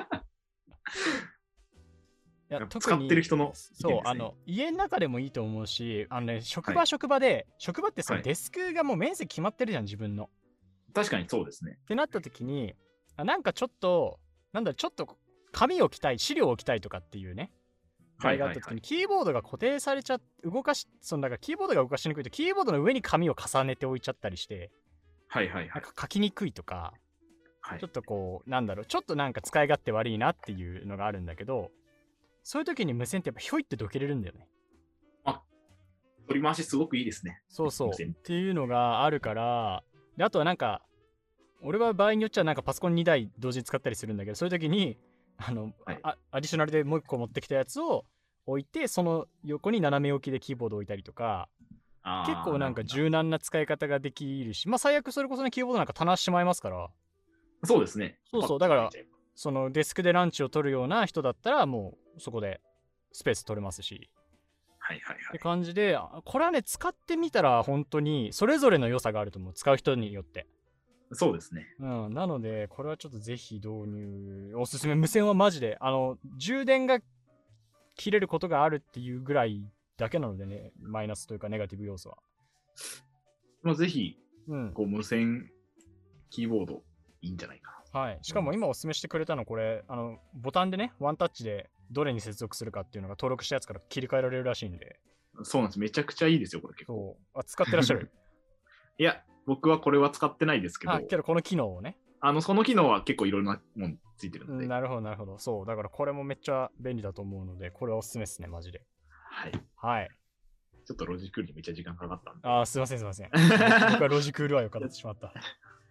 [2.51, 6.87] いや使ってる人のねそうあの家の中でもいいと思うしあのね職場はい。
[6.87, 8.23] 職場で、職場ってそのはい。
[8.23, 10.29] デスクがもう面積決まってるじゃん自分の。
[10.93, 11.77] 確かにそうですね。
[11.81, 12.73] ってなった時に
[13.15, 14.19] あなんかちょっと
[14.51, 15.17] なんだちょっと
[15.53, 17.53] 紙を置きたい資料を置きたいとかっていうね
[18.19, 24.71] 場合があった時に、キーボードが固定されちゃ動かしそのだからキーボードが動かしにくいとキーボードの上に紙を重ねて置いちゃったりして
[25.29, 25.81] はいはいはないん。
[25.81, 26.93] か書きにくいとか
[27.61, 27.79] はい。
[27.79, 31.69] ちょっとこう、なんだろう、ちょっとなんか使い勝手悪いなっていうのがあるんだけど、
[32.43, 34.47] そういう時に無線ってやっぱひょいってどけれるんだよね。
[36.31, 37.41] 取り回しすごくいいですね。
[37.49, 37.89] そうそう。
[37.89, 39.83] っていうのがあるから、
[40.15, 40.81] であとはなんか、
[41.61, 44.97] 俺は場合によっちゃなんかパソコン2台同時に使ったりするんだけど、そういう時に、
[45.37, 48.05] あの、はいあアディショナルでもう一個持ってきたやつを
[48.45, 51.49] 置いて、その横に斜め置きでキーボード置いたりとか、
[52.25, 56.89] 結構なんか柔軟な使い方ができるし、まあ最悪それこそね、キーボードなんか棚しまいますから、
[57.63, 58.19] どそうですね。
[58.31, 58.89] そうそうだから
[59.35, 62.61] そのデスクでランチを取るような人だったら、もうそこで
[63.11, 64.09] スペース取れますし、
[64.79, 65.25] はいはいはい。
[65.29, 69.53] って感じで、あこれはね、使ってみたら本当にそれぞれの良さがあると思う。
[69.53, 70.47] 使う人によって。
[71.13, 71.67] そうですね。
[71.79, 74.95] うん、なので、これはちょっとぜひ導入、おすすめ。
[74.95, 76.99] 無線はマジで、あの、充電が
[77.95, 79.61] 切れることがあるっていうぐらい
[79.97, 82.17] だけなのでね、マイナスというかネガティブ要素は。
[83.61, 84.73] まあ、ぜひ、うん。
[84.73, 85.51] こう無線
[86.29, 86.81] キーボード
[87.21, 88.19] いいんじゃないかはい。
[88.21, 94.99] しかも今おすすめしてくれたの、これ、あの、ボタンでね、ワンタッチでどれに接続するかっていうのが登録したやつから切り替えられるらしいんで、
[95.37, 95.43] な。
[95.45, 95.79] そうなんです。
[95.79, 97.17] めちゃくちゃいいですよ、これ結構。
[97.33, 98.11] あ、使ってらっしゃる？
[98.97, 101.97] いや、僕はこれは使ってないですけど、あ、けどこの機能をね。
[102.19, 105.39] あの、その機能は結構いろんなもんついてるので、うんなるほど、なるほど。
[105.39, 105.65] そう。
[105.65, 108.85] だからこれもめっちゃ便利だと思うので、これはおすすめですね、マジで。
[109.09, 109.51] はい。
[109.75, 110.09] はい。
[110.85, 112.47] ちょっとロジックにめっちゃ時間かかったんで。
[112.47, 113.29] あー、すいません、すいません。
[113.33, 115.33] 僕はロジクール愛を語ってしまった。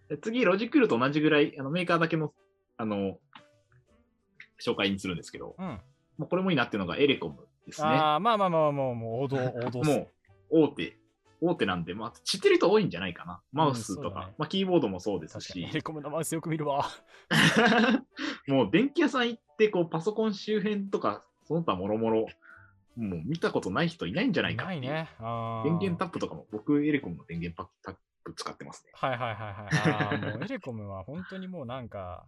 [0.08, 2.32] で次、ロジクールと同じぐらい、あのメーカーだけの、
[2.76, 3.18] あの、
[4.64, 5.80] 紹介にするんですけど、うん。
[6.20, 7.88] もうこれもいいなっていうのがエレコムですね。
[7.88, 10.10] ああ、まあまあまあまあ、もう王道、 王道もうね。
[10.50, 10.98] 大手、
[11.40, 13.40] 大手なんで、まあ、知ってる人多いんじゃないかな。
[13.52, 15.40] マウスとか、そうだねまあ、キーボードもそうです。
[15.40, 16.84] しヘ、リコムのマウスよく見るわ。
[18.48, 22.26] もう電気屋さん行って、こう、パソコン周辺とか、その他もろもろ、
[22.96, 24.66] もう見たことない人いないんじゃないか。
[24.66, 25.08] ないね。
[25.64, 28.92] 電源タップとかも、僕、エレコムの電源タップ使ってますね。
[28.94, 29.92] はいはいはいはい。
[29.94, 32.26] ああ、もうエレコムは本当にもうなんか、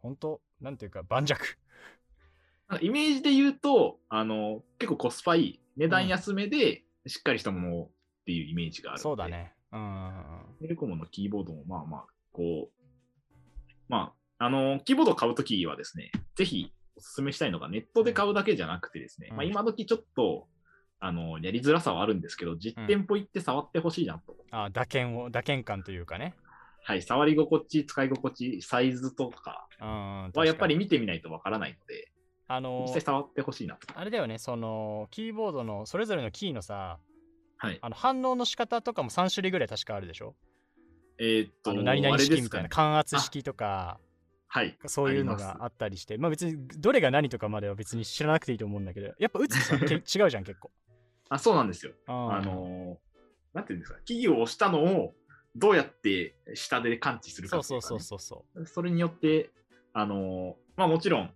[0.00, 1.34] 本当なんていうか、盤石。
[2.68, 7.88] なんかイメージで言うと、あの、結構コスパいい、値段安めで、しっかりしたものっ
[8.26, 9.28] ていうイメージがあるそうだ。
[9.28, 9.54] ね。
[9.72, 10.12] うん。
[10.62, 12.84] エレコムのキーボードもまあまあ、こう、
[13.88, 20.46] まあ、あの、キーボードを買うときはですね、ぜひお勧めしたいのがネットで買うだけじゃなくてですね、うんまあ今時ちょっと、
[21.00, 24.36] あの、やりづらさはあるんですけど、実店舗行って触ってほしいなと。
[24.50, 26.34] あー打鍵を、打鍵感というかね。
[26.84, 30.32] はい、触り心地、使い心地、サイズとかうん。
[30.34, 32.10] はやっぱり見てみないとわからないので、
[32.48, 33.86] あの実際触ってほしいなと。
[33.94, 36.98] あれだよね、その、キーボードのそれぞれのキーのさ、
[37.58, 37.78] はい。
[37.80, 40.34] あの反応の仕方とかも3種類ぐらい確かあるでしょ？
[41.18, 42.68] えーっと、何々式みたいな、ね。
[42.70, 43.98] 感圧式とか、
[44.46, 44.78] はい。
[44.86, 50.70] そういうのがあったりして、まあ別にどれが何とかまでは別に知らなくていいと思うんだけど、やっぱ打つと 違うじゃん、結構。
[51.28, 51.92] あ、そうなんですよ。
[52.06, 53.08] ああのー
[53.54, 55.14] なんていうんですか、企業を押したのを
[55.56, 58.66] どうやって下で感知するかねそううそうそうそう。
[58.66, 59.50] それによって、
[59.92, 61.34] あのーまあもちろん、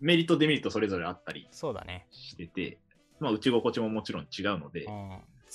[0.00, 2.06] メリット、デメリットそれぞれあったりそうだね。
[2.10, 2.78] してて、
[3.20, 5.08] まあ打ち心地ももちろん違うので、うん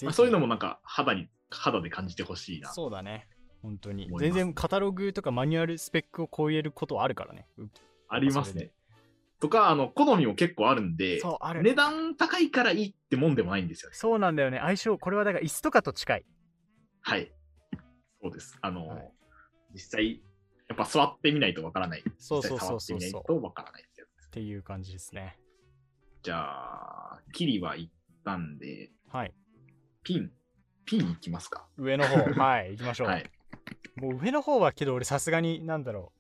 [0.04, 2.72] まあ、そういうのももなんか肌に、肌で感じてほしいな。
[2.72, 3.28] そうだね。
[3.62, 4.10] 本当に。
[4.20, 7.48] 全然カタログとかマニュアルスペックを超えることはあるからね。
[7.58, 7.64] う
[8.10, 8.72] ありますね。
[9.40, 11.20] とか、あの、好みも結構あるんで、
[11.54, 11.64] る。
[11.64, 13.96] 値段高いからいいってもんでもないんですよね。
[13.96, 14.60] そうなんだよね。
[14.60, 16.26] 相性、これはだから椅子とかと近い。
[17.02, 17.32] はい。
[18.22, 18.58] そうです。
[18.62, 19.12] あのーはい
[19.74, 20.22] 実際、
[20.70, 22.04] やっぱ座ってみないとわからない。
[22.20, 23.00] そうそうそうそうそう。
[23.00, 23.86] 触ってみないとわからない
[24.34, 25.38] っていう感じですね。
[26.24, 27.92] じゃあ、キリは行っ
[28.26, 29.34] たんで、はい。
[30.02, 30.32] ピン、
[30.86, 31.68] ピン行きますか？
[31.78, 33.08] 上の方、 はい、行きましょう。
[33.10, 33.30] はい。
[33.98, 36.12] もう上の方はけど俺さすがになんだろ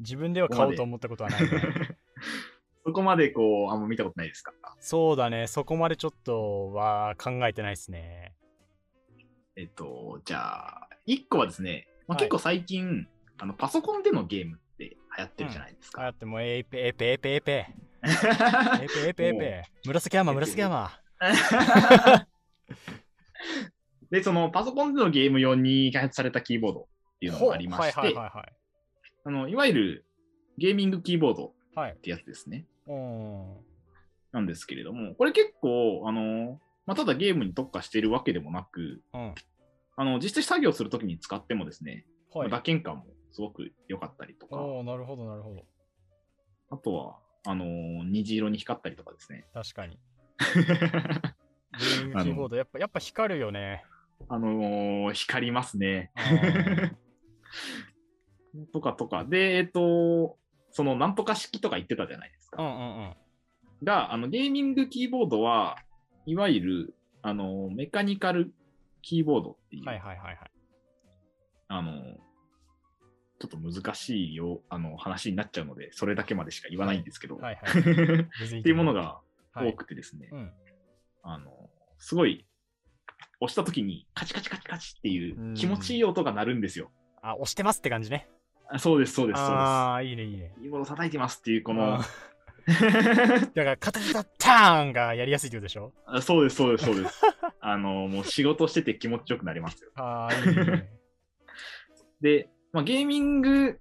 [0.00, 0.02] う。
[0.02, 1.48] 自分では買おうと思ったことはないね。
[2.84, 4.52] そこまでこう、あんま見たことないですか？
[4.80, 5.46] そうだね。
[5.46, 8.34] そこまでちょっとは考えてないですね。
[9.54, 13.06] えっと、じゃあ、一個はですね、まあ、はい結構最近、
[13.38, 16.02] あの、パソコンでのゲームっって流行ってるじゃないですか。
[16.02, 17.52] うん、流行ってもうエイペエペエペエペ。
[17.52, 18.06] エ
[18.86, 19.62] ペエペ エペ。
[19.86, 20.90] 紫山紫山。
[24.10, 28.14] で、そのパソコンでのゲーム用に開発されたキーボードっていうのがありまして、はい、
[29.24, 30.04] あのいわゆる
[30.58, 32.66] ゲーミングキーボードってやつですね。
[32.86, 39.34] はい、なんですけれども、これ結構、あのまあ、ただゲームに特化しているわけでもなく、うん、
[39.96, 45.64] あの実際作業するときに使ってもですね、はい、まあ、打鍵感もすごく良かったりとか、おおなるほどなるほど。
[46.70, 49.44] あとは、あのー虹色に光ったりとかですね。
[49.52, 49.98] 確かに。
[50.38, 51.34] ゲー
[52.04, 53.84] ミングキーボード、やっぱ、やっぱ光るよね。
[54.28, 56.12] あのー光りますね。
[58.72, 59.24] とかとか。
[59.24, 60.38] で、えっと、
[60.70, 62.62] そのなんとか式とか言ってたじゃないですか。
[62.62, 63.16] うんうんうん。
[63.82, 65.76] が、あの、ゲーミングキーボードは、
[66.24, 68.54] いわゆる、あの、メカニカル
[69.02, 70.50] キーボードっていう、はいはいはいはい。
[71.66, 72.16] あの、
[73.38, 77.80] ちょっと難しいよあの話になっちゃうので、それだけまでしか言わないんですけど、はいはい。
[78.60, 79.20] っていうものが
[79.52, 80.52] はい多くてですね、うん。
[81.22, 82.46] あの、すごい、
[83.40, 86.90] 押した時にカチカチカチカチっていううん気持ちいい音が鳴るんですよ。
[87.22, 88.28] あ、押してますって感じね。
[88.68, 90.54] あそうです、そうです、そうああ、いいね、いいねで。
[90.54, 90.60] す。
[90.60, 92.00] キーボード叩いてますっていう、このあ、
[92.66, 95.92] だから、カタカタターンがやりやすいってことでしょ？
[96.06, 97.20] あそうです、そうです、そうです。
[97.60, 99.90] あの、もう仕事してて気持ちよくなりますよ。
[99.96, 100.88] ああ、いいね。
[102.22, 103.78] で、まあ、ゲーミング、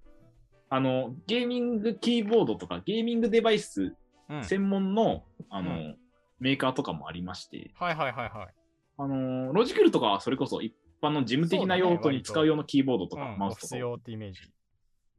[0.70, 3.96] あの、ゲーミングキーボードとか、ゲーミングデバイス
[4.30, 4.44] うん。
[4.44, 5.98] 専門の、あの、うん
[6.40, 8.54] メーカーとかもありまして、はいはいはいはい。
[8.98, 14.42] あの、ロジクールとかはそれこそ一般の事務的な用途に使う用のキーボードとか、うん、マウスとか用ってイメージ。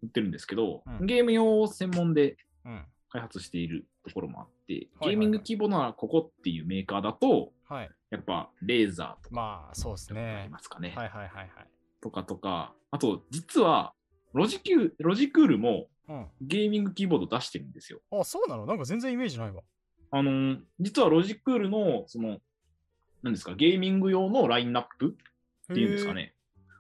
[0.03, 2.85] 売ってるんですけど、うんゲーム用を専門でうん。
[3.09, 7.91] 開発しているところもあって、ゲーミングキーボードならここっていうメーカーだと、はい。
[8.11, 10.49] やっぱレーザーとかまあ、そうですありね。
[10.51, 10.93] ますかね。
[10.95, 11.49] はいはいはいはい。
[12.03, 13.93] とかとか、あと実は
[14.35, 16.27] ロジキューロジクールもうん。
[16.43, 17.99] ゲーミングキーボード出してるんですよ。
[18.13, 18.67] あ、そうなの？
[18.67, 19.63] なんか全然イメージないわ。
[20.11, 22.39] あのー実はロジクールの、その、
[23.23, 25.17] 何ですか、ゲーミング用のラインナップ
[25.73, 26.35] っていうんですかね。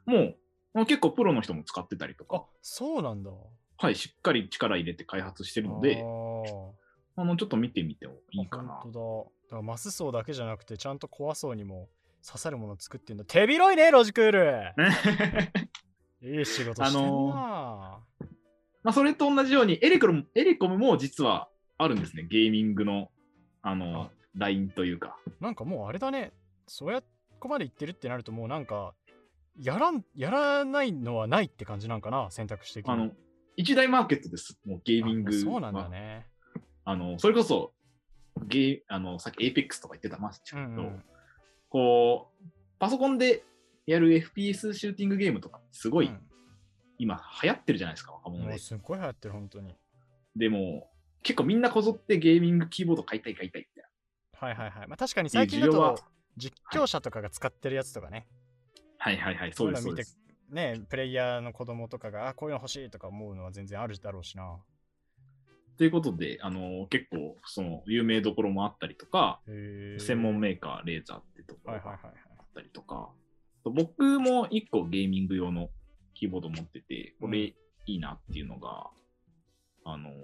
[0.04, 0.36] もう、
[0.74, 2.36] もう結構プロの人も使ってたりとへー。
[2.36, 3.30] あか、、そうなんだ。
[3.78, 5.96] はい、しっかり力入れて開発してるので、
[7.16, 8.76] ああの、ちょっと見てみてもーいいかなあ。
[8.82, 9.46] 本当だ。
[9.46, 11.88] だからマス層だけじゃなくて、ちゃんとコア層にも
[12.24, 13.24] 刺さるもの作ってんだ。
[13.24, 14.74] 手広いね、ロジクール。
[16.24, 17.34] いい仕事してんな。
[17.36, 17.98] あ
[18.82, 22.26] まあ、それと同じようにエレコム、エレコムも実はあるんですね。
[22.28, 23.10] ゲーミングの、
[23.62, 25.16] あのあ、ラインというか。
[25.40, 26.32] なんかもうあれだね。
[26.66, 27.04] そうやっ
[27.38, 28.94] こまで言ってるってなると、もうなんか、
[29.58, 32.92] やらん、やらないのはないって感じなんかな、選択肢的に。
[32.92, 33.10] あの、
[33.56, 34.58] 一大マーケットです。
[34.66, 35.38] もうゲーミングは。
[35.38, 36.26] あそうなんだね。
[36.84, 37.72] あの、それこそ、
[38.46, 41.02] ゲー、あの、さっき Apex とか言ってたましたけど、うんうん。
[41.68, 42.44] こう、
[42.78, 43.44] パソコンで
[43.86, 46.20] やる FPS シューティングゲームとか、すごい、うん
[46.98, 48.58] 今流行ってるじゃないですか、若者で。
[48.58, 49.74] すっごい流行ってる、本当に。
[50.36, 50.88] でも、
[51.22, 53.90] 結構みんなこぞってゲーミングキーボード買いたい買いたいみたい
[54.40, 54.88] はいはいはい。
[54.88, 55.98] まあ確かに最近だと、
[56.36, 58.26] 実況者とかが使ってるやつとかね。
[58.98, 59.06] な。
[59.06, 60.78] はいはいはい、そうです、そいうの見てそううです。
[60.78, 64.62] ね、プレイヤーの子供とかが、あ、こういうの欲しいとか思うのは全然あるだろうしな。
[65.76, 72.64] ということで、あの、結構、その、有名どころもあったりとか、専門メーカー、レーザーってところがはいはいはいはい。
[73.70, 75.70] 僕も一個ゲーミング用の
[76.14, 77.54] キーボード持ってて、これい
[77.86, 78.86] いなっていうのが、
[79.84, 80.14] あのー、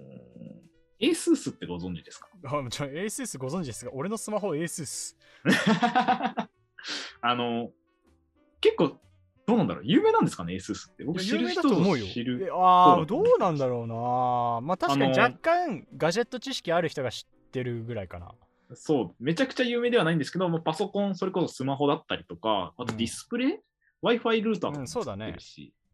[1.01, 2.29] ASUS ってご存知ですか？
[2.45, 5.17] あ、もちろん ASUS ご存知ですが、俺のスマホ ASUS。
[7.23, 7.71] あの、
[8.61, 8.99] 結構、
[9.47, 9.85] どうなんだろう？
[9.85, 11.05] 有名なんですかね ?ASUS って。
[11.05, 12.07] 僕知る人有名だと思うよ。
[12.07, 12.51] 知るえ。
[12.53, 13.95] ああ、どうなんだろうな。
[14.67, 18.33] まあ確かに若干ガジェット知識ある人が知ってるぐらいかな。
[18.75, 23.59] そう、めちゃくちゃ有名ではないんですけど、もうパソコン、それこそスマホだったりとか、あとディスプレイ、
[24.03, 25.37] ?Wi-Fi ルーターもうんそうだね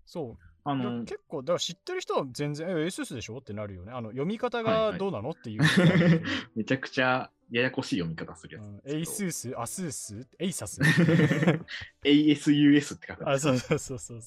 [0.05, 0.45] そう。
[0.69, 3.39] あの、結構、だから知ってる人は全然、え、ASUS でしょ？
[3.39, 3.93] ってなるよね。
[3.93, 5.31] あの、読み方がどうなの？
[5.31, 5.63] っていう。
[6.57, 9.61] めちゃくちゃややこしい読み方するやつうんなんですけど。
[9.61, 11.63] ASUS、ASUS、ASUS。
[12.05, 14.21] ASUS って書くんあ、そうそうそうそう。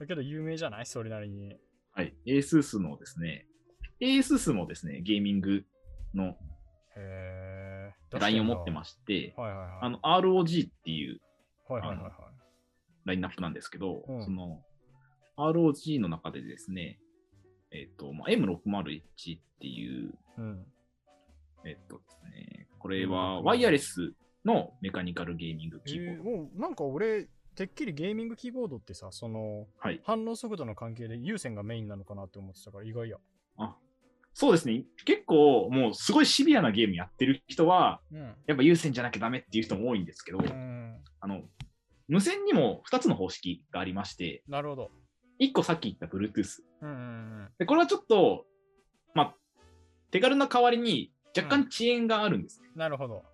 [0.00, 0.86] だけど有名じゃない？
[0.86, 1.56] それなりに。
[1.92, 2.14] はい。
[2.26, 3.46] ASUS のですね、
[4.00, 5.64] ASUS もですね、ゲーミング
[6.14, 6.36] の。
[8.18, 8.74] ラインを持ってす。
[8.74, 9.68] まして、はいはいはい。
[9.82, 11.20] あの、ROG っていう
[11.68, 12.12] はいはいはいはい。
[13.04, 14.62] ラインナップなんですけど、うんその
[15.36, 16.98] ROG の中でですね、
[17.70, 20.66] えっ、と、まあ、M601 っていう、うん。
[21.64, 24.12] えっ、とですね、これはうんワイヤレス
[24.44, 26.30] のメカニカルゲーミングえキーボード。
[26.30, 30.00] ーもうなんか俺、てっきりゲーミングキーボードってさ、そのはい。
[30.04, 33.16] 反応速度の関係で有線がメインなのかなって思ってたから意外や。
[33.56, 33.76] あ、
[34.34, 34.84] そうですね。
[35.04, 38.34] 結構もうすごいシビアなゲームやってる人は、うん。
[38.46, 40.96] やっぱ有線じゃなきゃダメっていう人も多いんですけど、うん。
[41.20, 41.42] あの、
[42.08, 44.90] 無線にも2つの方式がありまして、なるほど。
[45.40, 46.62] 1個さっき言った Bluetooth。
[46.80, 46.98] うんうんう
[47.44, 47.48] ん。
[47.58, 48.46] で、これはちょっと、
[49.14, 49.34] まあ、
[50.10, 52.68] 手軽な代わりに若干遅延があるんですね。
[52.74, 53.24] なるほど。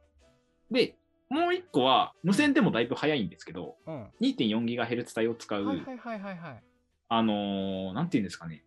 [0.70, 0.96] で、
[1.28, 4.02] もう1個は無線でもだいぶ早いんですけど、うん。
[4.02, 6.62] は 2.4GHz 帯を使う、いはいはいはいはい。
[7.10, 8.64] あのーなんていうんですかね。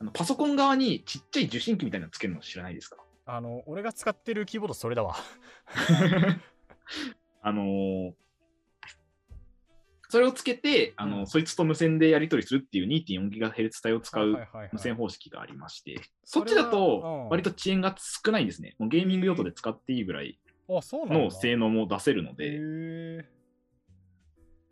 [0.00, 2.96] あのパソコン側にちっちゃい受信機みたいなのつけるの知らないですか？
[3.26, 5.14] あの、俺が使ってるキーボードそれだわ。
[7.42, 8.12] あのー
[10.12, 18.74] それをつけて、あのうんそいつと無線でやり取りするっていう 2.4GHz 帯を使はいうはいはいはい無線方式がありまして、それはそっちだとうん割と遅延が少ないんですね。
[18.80, 20.40] もうゲーミング用途で使っていいぐらい。
[20.68, 23.24] の性能も出せるのへで、ー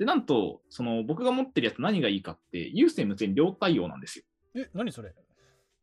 [0.00, 4.24] で、なんと、その僕が持ってるやつ何がいいかって、有線無線両対応なんですよ。
[4.54, 5.14] え、何それ？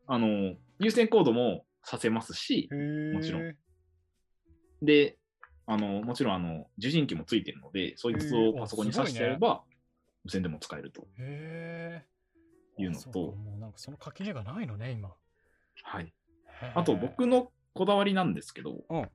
[0.08, 3.56] あの、有線コードもさせますし、ももちろん。
[4.82, 5.18] で、
[5.66, 9.64] あの、もちろんあの、受信機もついてるので、そいつをパソコンに挿してやれば、
[10.24, 11.08] 無線でも使えると。
[11.18, 12.04] へ
[12.78, 12.82] え。
[12.82, 15.14] いうのと、もうなんかその垣根がないのね、今。
[15.84, 16.14] はい。
[16.74, 19.10] あと、僕のこだわりなんですけど、うん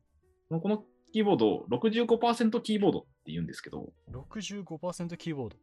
[0.61, 5.57] このキーボード、65%キーボードって言うんですけど、65%キーボード。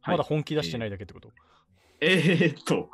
[0.00, 1.32] はいまだ本気出してないだけってこと、
[2.04, 2.90] えー、っと、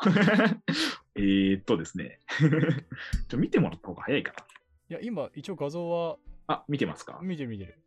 [1.17, 2.21] えーっとですね、
[3.29, 4.47] ちょ見てもらった方が早いか
[4.91, 6.57] いや、今、一応画像はな。
[6.57, 7.19] あ、見てますか？
[7.23, 7.79] 見てる見てる。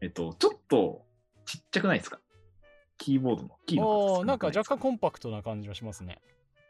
[0.00, 1.04] えっと、ちょっと
[1.44, 2.20] ちっちゃくないですか？
[2.98, 6.20] キーボードのキーの数ああ、なんか若干コンパクトな感じがしますね。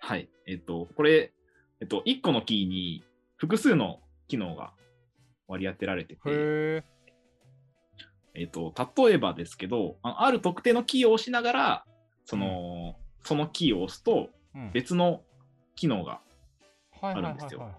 [0.01, 0.31] はい。
[0.47, 1.33] えっと、これ、
[1.81, 3.05] えっと、1個のキーに
[3.37, 4.73] 複数の機能が
[5.47, 6.85] 割り当てられてて、へえ。
[8.35, 11.87] えっと、例えばですけど、あある特定のキーを押しながら、
[12.25, 15.23] その、そのキーを押すとうん、別の
[15.75, 16.21] 機能が、
[17.01, 17.73] あるんですよ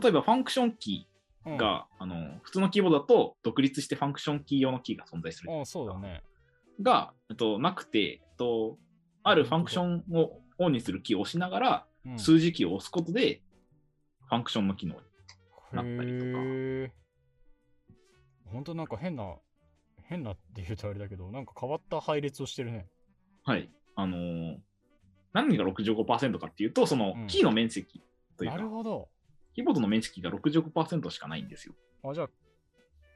[0.00, 5.50] 例えばファンクションキーが、うん、あの、普通のキーボードだと独立してファンクションキー用のキーが存在する。
[5.50, 6.22] ああ、そうだね。
[6.82, 8.76] が、えっと、なくて、えっと、
[9.22, 13.42] あるファンクションをオンにするキーを押しながら、うん数字キーを押すことで、
[14.28, 15.00] ファンクションの機能に
[15.72, 16.44] なったりとかへ
[16.84, 16.92] え。
[18.46, 19.36] ほんとなんか変な、
[20.04, 22.86] 変なって言うとあれだけど、なんか変わった配列をしてるね。
[23.44, 23.70] はい。
[23.96, 24.58] あのー
[25.32, 28.02] 何が65%かっていうと、そのうんキーの面積
[28.36, 29.08] というなか、るほど。
[29.54, 31.74] キーボードの面積が65%しかないんですよ。
[32.04, 32.28] あ、じゃ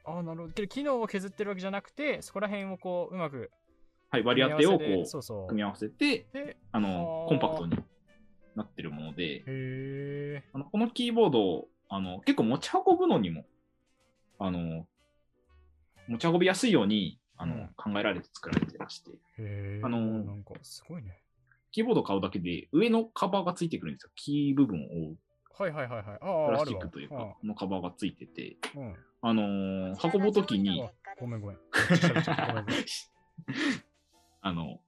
[0.05, 0.53] あ、あなるほど。
[0.53, 3.51] けど機能を削ってるわけじゃなくて、そこら辺をこう、うまく
[4.09, 5.47] はい、割り当てをこ組み合わせでうそうそう。
[5.47, 7.77] 組み合わせて、で、あのはあコンパクトに
[8.55, 10.43] なってるもので、へえ。
[10.53, 13.45] あのこのキーボードあの、結構持ち運ぶのにも、
[14.39, 14.85] あの
[16.07, 19.81] 持ち運びやすいようにあの、うん考えられて作られてまして、へえ。
[19.83, 21.19] あのーなんかすごいね。
[21.75, 24.09] キーボード買うだけで上のカバーがついてくるんですよ。
[24.15, 25.17] キー部分を覆う
[25.61, 26.05] はいはいはいはい。
[26.05, 26.69] あプあ、ラス。
[26.69, 28.81] チックというか、このカバーがついてて、うん。
[28.83, 31.57] うんあのー運ぶときに、あごめんごめん。
[34.39, 34.79] あの、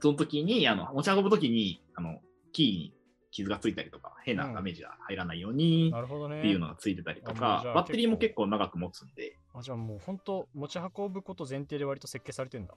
[0.00, 2.20] その時に、あの、持ち運ぶときに、あの、
[2.52, 2.94] キーに
[3.32, 6.38] 傷がついたりとか、変なダメージが入らないようになるほどね。
[6.38, 12.76] っていうのがついてたりとかうじゃ、あバッテリーも結構長く持つんで、あ、じゃあもう本当持ち運ぶこと前提で割と設計されてんだ。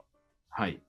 [0.50, 0.82] はい。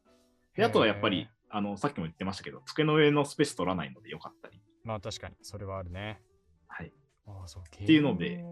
[0.56, 6.22] で、あとはやっぱり、あの、さっきも言ってましたけど、机の上のスペース取らないのでよかったり、まあ確かに、それはあるね。
[6.66, 6.92] はい。
[7.26, 7.62] ああ、そう。
[7.62, 8.42] っていうので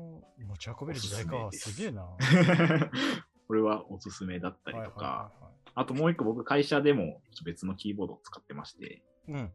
[0.46, 1.46] 持ち運べる時代か。
[1.46, 2.06] おすげえな。
[3.48, 9.52] これはおすすめだったりとか、はいはあともう一個僕会社でも別のキーボードを使ってまして、いはいはい。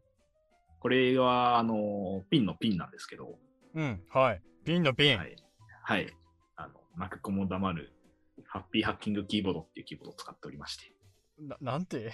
[0.80, 3.38] これは、あの、ピンのピンなんですけど、
[3.74, 3.84] うん。
[3.84, 4.04] うん。
[4.10, 4.42] はい。
[4.64, 5.18] ピンのピン。
[5.18, 5.36] はい。
[5.84, 6.08] はい。
[6.56, 7.94] あの、泣く子も黙る、
[8.46, 10.94] Happy Hacking Keyboard っていうキーボードを使っておりまして。
[11.40, 12.12] ななんて？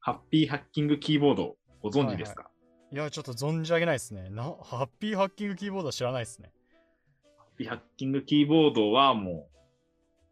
[0.00, 2.50] Happy Hacking Keyboard、ご存知ですか、
[2.90, 4.28] いや、ちょっと存じ上げないですね。
[4.30, 6.52] な Happy Hacking Keyboard は知らないですね。
[7.36, 9.58] Happy Hacking Keyboard はもう、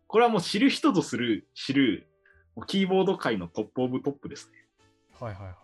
[0.07, 2.07] これはもう知る人ぞする、知る、
[2.67, 4.59] キーボード界の top of top ですね。
[5.19, 5.55] はいはい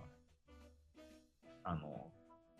[1.65, 2.11] あの、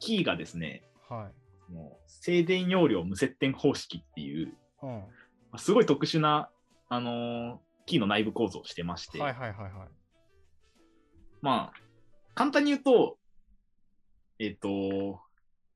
[0.01, 1.19] キーがですね、はい。
[1.21, 1.31] は
[1.71, 1.73] い。
[1.73, 4.91] もう静電容量無接点方式っていう、うん。
[4.91, 5.07] ま
[5.53, 6.51] あすごい特殊な、
[6.91, 9.89] あのーキーの内部構造をしてまして、はいはいはいはい。
[11.41, 11.81] まあ、
[12.35, 13.19] 簡単に言うと、
[14.39, 15.21] えっ、と、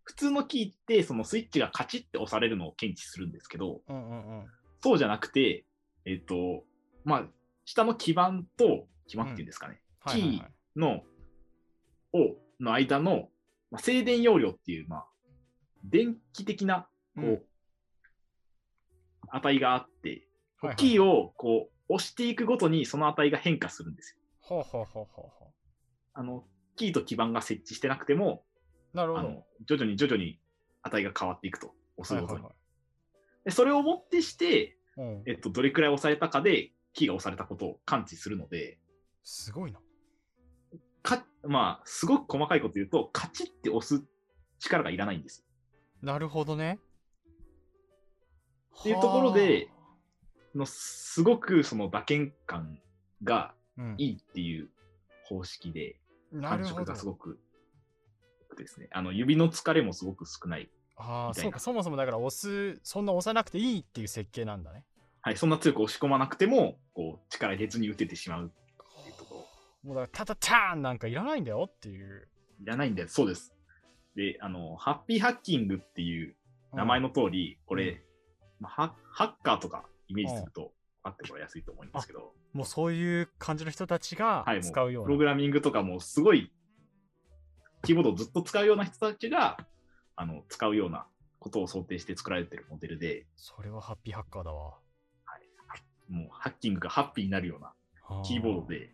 [0.05, 4.47] 普通のキーって、そのスイッチがカチッて押されるのを検知するんですけど、うんうんうん。
[4.81, 5.65] そうじゃなくて、
[6.05, 6.65] えっ、と、
[7.05, 7.25] まあ、
[7.65, 10.39] 下の基板と、基板っていうんですかね、はいはいはい。
[10.39, 11.03] キーの、
[12.13, 13.29] を、の間の、
[13.71, 15.07] まあ、静電容量っていう、まあ、
[15.85, 17.43] 電気的な、こう、うん。
[19.33, 20.27] 値があって、
[20.61, 20.77] はいはい。
[20.77, 24.17] キーをこう押していくごとにその値が変化するんですよ。
[24.41, 25.42] ほうほうほうほうほ
[26.15, 26.45] あの、
[26.77, 28.45] キーと基板が設置してなくても、
[28.95, 28.97] う。
[28.97, 29.29] なるほど。
[29.29, 30.39] あの徐々に徐々に
[30.83, 32.35] 値が変わっていくと、押すごとに。
[32.35, 32.63] はいはいはい
[33.45, 38.79] でそれをもってして、うんえっと、どれくらい押されたかで、キーが押されたことを感知するので、
[39.25, 39.81] すごいな。
[41.03, 44.05] かまあ、すごく細かいこと言うと、カチッて押す
[44.59, 45.45] 力がいらないんです。
[46.03, 46.79] なるほどね。
[48.79, 49.69] っていうところで
[50.55, 52.79] のすごくその打鍵感
[53.23, 53.55] が
[53.99, 54.71] いいっていう
[55.25, 55.97] 方式で、
[56.41, 57.39] 感触がすごく
[58.57, 58.89] ですね。
[58.93, 60.71] あの指の疲れもすごく少ない。
[60.97, 64.85] ああ、みたいなそうか、そもそもだから押す、そんな押さなくていいっていう設計なんだね。
[65.21, 69.47] はい、そんな強く押し込まなくても、こう力入れずに打ててしまうっていうとこ
[69.85, 69.89] ろ。
[69.89, 72.29] もうだから、タタターンなんかいらないんだよっていう。
[72.61, 73.09] いらないんだよ。
[73.09, 73.55] そうです。
[74.15, 76.37] で、あの、ハッピーハッキングっていう
[76.73, 77.09] 名前の。
[77.09, 78.01] の通り、これ、うん
[78.61, 80.73] まあハ、ハッカーとかイメージすると、
[81.05, 85.07] あってもらいやすいと思うんですけど、もうそういう感じの人たちが使うような。
[85.07, 86.53] プログラミングとかもすごい、
[87.85, 89.59] キーボードをずっと使うような人たちが、
[90.17, 91.07] あの、使うような
[91.39, 94.79] ことを想定して作られてるモデルで、それはハッピーハッカーだわ。
[96.09, 97.73] もうハッキングがハッピーになるような
[98.25, 98.93] キーボードで、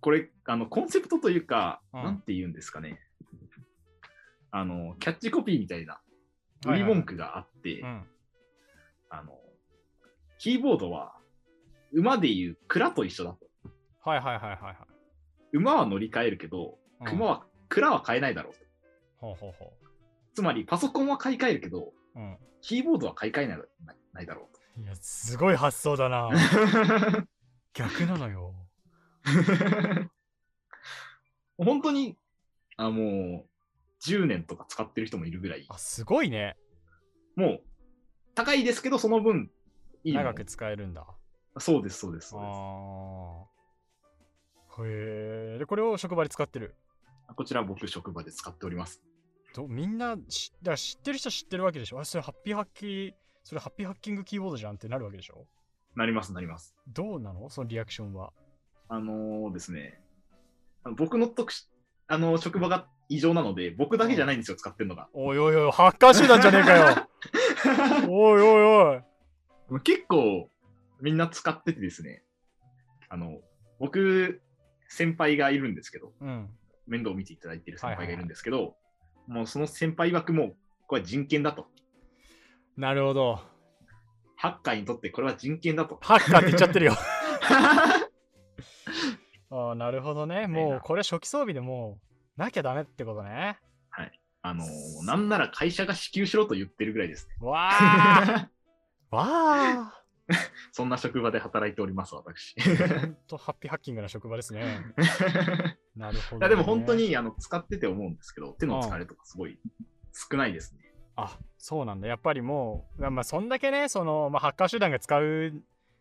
[0.00, 3.00] これ、あの、コンセプトというか、うんなんて言うんですかね。
[4.50, 6.00] あの、キャッチコピーみたいな、
[6.64, 8.06] 売りはいはい文句があって、うん。
[9.10, 9.39] あの、
[10.40, 11.12] キーボードは、
[11.92, 13.46] 馬でいう蔵と一緒だと。
[14.02, 14.76] はいはいはいはいはい。
[15.52, 18.60] 馬は乗り換えるけど、うん熊は、蔵は買えないだろうと。
[19.18, 19.70] ほうほうほ
[20.34, 22.18] つまり、パソコンは買い替えるけど、う。
[22.18, 22.38] うん。
[22.62, 23.58] キーボードは買い替えない
[24.14, 26.30] ないだろういや、すごい発想だな。
[26.30, 26.36] と。
[27.74, 28.54] 逆なのよ。
[31.58, 32.16] 本当に、
[32.78, 36.56] あもう、10年とか使ってる人もいるぐらい、あ、すごいね。
[37.36, 37.62] もう、
[38.34, 39.50] 高いですけど、その分、
[40.04, 41.06] いい長く使えるんだ。
[41.58, 42.50] そうです、そうです、そうです。
[42.56, 43.44] あ
[44.82, 44.84] あ。
[44.84, 45.58] へえ。
[45.58, 46.74] で、これを職場で使ってる？
[47.36, 49.02] こちら僕、職場で使っております。
[49.54, 51.98] どみんなしだ知ってる人は知ってるわけでしょ？
[52.00, 55.44] あそれハッピーハッキーそれハッピーハッキングキーボードじゃんってなるわけでしょ？
[55.96, 56.76] なります、なります。
[56.86, 57.50] どうなの？
[57.50, 58.32] そのリアクションは
[58.88, 60.00] あのーですね、
[60.84, 61.64] あの僕の特殊
[62.06, 65.08] あの職場が異常なので、僕だけじゃないんですよ、使ってるのが。
[65.12, 67.08] おいおいおいハッカー集団じゃねえかよ
[68.08, 69.02] おいおいおい
[69.78, 70.50] 結構、
[71.00, 72.24] みんな使っててですね、
[73.08, 73.38] あの、
[73.78, 74.42] 僕、
[74.88, 76.50] 先輩がいるんですけど、うん。
[76.86, 78.74] 面倒を見ていただいている先輩がいるんですけど、
[79.28, 80.56] もうその先輩曰くもう、
[80.88, 81.68] これは人権だと。
[82.76, 83.40] なるほど。
[84.36, 85.98] ハッカーにとってこれは人権だと。
[86.00, 86.94] ハッカーって言っちゃってるよ。
[89.52, 90.46] ああなるほどね。
[90.46, 92.00] もうこれ初期装備でも
[92.36, 93.58] うなきゃダメってことね。
[94.42, 97.34] あのーなんなら会社が支給しろと言ってるぐらいですね。
[97.40, 98.48] わあ
[99.10, 100.02] わあ
[100.72, 102.52] そんな職場で働いております、私。
[102.52, 104.84] いほんとハッピーハッキングな職場ですね
[105.96, 109.58] なるほど、ね、やでも本当にあの使ってて思うんですけど、手の疲れとかすごい
[110.12, 110.94] 少ないですね。
[111.16, 115.52] あそうなんだやっぱりもうまあそんだけねその、まあ、ハッカー集団が使う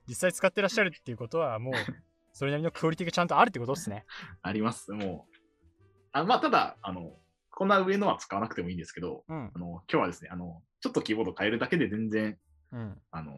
[0.08, 1.74] 実際使ってらっしゃるっていうことはもう
[2.32, 4.06] それなりのクオリティがちゃんとあるってことですね
[4.42, 4.92] あります。
[4.92, 5.40] もう。
[6.12, 7.16] あまあ、ただ、あの、
[7.52, 12.40] こんな上のは使わなくてもいいんですけど、うんあの今日はですね、あの、ちょっとキーボード変えるだけで全然、
[12.72, 13.34] うん、あの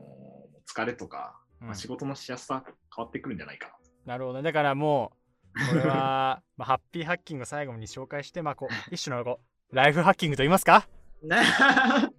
[0.67, 2.63] 疲れとか、うんまあ、仕事のしやすさ
[2.95, 9.39] 変わってくるんじゃないかなるほどねだからもうこれは、 まあ、ハッピーハッキングを最後に紹介してまあこう 一種のこ
[9.71, 10.87] うライフハッキングと言いますか？
[11.23, 11.41] な。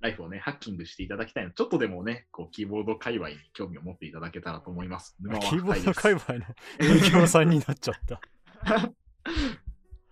[0.00, 5.16] ライフをね、ハッキングしていただきたいのでちょっとでもね、こう、キーボード界隈に興味を持っていただけたらと思います。
[5.18, 5.94] 沼はキーボード。
[5.94, 6.44] 界隈の
[6.78, 8.20] 営業さんになっちゃった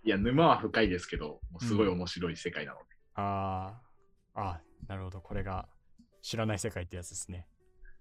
[0.03, 2.85] いや、沼は深いですけど、もうすごい面白い世界なので。
[3.15, 5.67] あーあなるほどこれが
[6.21, 7.47] 知らない世界ってやつですね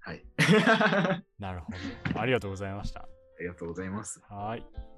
[0.01, 0.24] はい。
[0.66, 1.72] あなるほ
[2.14, 3.09] どありがとうございました
[3.43, 4.20] りがとうございます。
[4.28, 4.91] はーい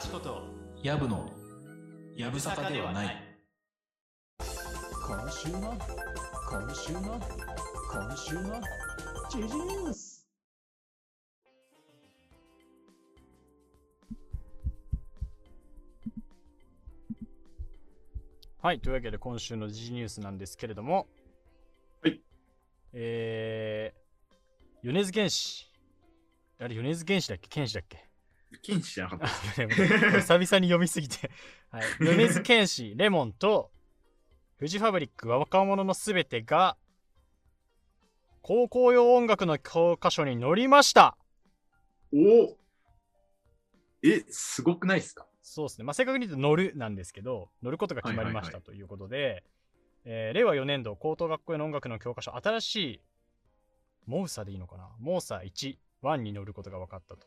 [0.00, 0.42] しこと
[0.82, 1.30] やぶの
[2.16, 3.16] やぶさかではない。
[5.06, 5.76] 今週の
[6.48, 7.20] 今週の
[7.92, 8.60] 今週の
[9.30, 10.26] ジジニュース
[18.62, 21.06] はい、というわけで今週の G ニュースなんですけれども、
[22.02, 22.20] はい。
[22.92, 25.66] えー、米津玄師。
[26.58, 27.48] あれ、米津玄師だっけ？
[27.48, 28.09] 剣士だっけ？
[28.62, 29.28] 禁止じゃなかったあ。
[29.28, 31.30] 久々に読みすぎて。
[31.70, 31.82] はい。
[32.00, 33.70] 米津玄師、レモンと、
[34.58, 36.76] フジファブリック若者のすべてが、
[38.42, 41.16] 高校用音楽の教科書に載りました
[42.12, 42.58] おお
[44.02, 45.26] え、すごくないですか？
[45.42, 45.84] そうですね。
[45.84, 49.44] まあ、正確に言うと乗るなんですけど、乗ることが決まりましたということで、
[50.04, 53.00] えー令和4年度高等学校への音楽の教科書、新しい
[54.06, 54.90] モーサでいいのかな？
[54.98, 57.26] モーサ1、1に乗ることが分かったと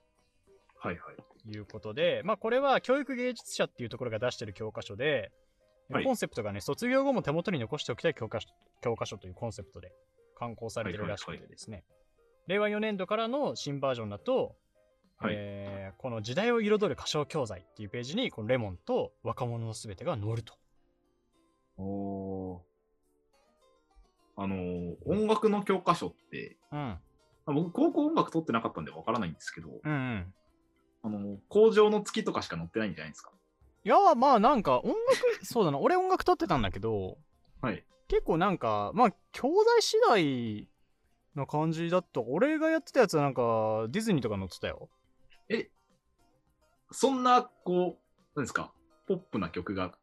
[0.84, 1.50] はいはい。
[1.50, 5.32] いうことで、まあ、これは教育芸術者っていうところが出してる教科書で、
[5.92, 8.48] はいコンセプトがね、卒業後も手元に残しておきたい教科書
[8.82, 9.92] 教科書というコンセプトで
[10.40, 11.84] 刊行されてるらしくてですね、
[12.48, 14.56] 令和4年度からの新バージョンだと、
[15.18, 20.56] はいえーこの時代を彩る歌唱教材っていうページにこのレモンと若者のすべてが載ると。
[21.78, 22.60] おー
[24.38, 26.78] あのー音楽の教科書って、うん。
[26.78, 27.00] ま
[27.48, 30.34] あ僕、高校音楽取ってなかったんでわからないんですけど、うんうん。
[31.04, 33.32] あの、工場の月とかしか載ってないんじゃないですか？
[33.86, 37.18] いや、まあなんか音楽、そうだな、俺音楽撮ってたんだけど、
[37.62, 37.84] はい。
[38.08, 40.70] 結構なんか、まあ、教材次第
[41.36, 44.90] な感じだと、俺がやってたやつはなんか、ディズニーとか載ってたよ。
[45.50, 45.70] え、
[46.92, 47.98] そんな、こ
[48.36, 48.72] う、なんですか、
[49.08, 49.94] ポップな曲が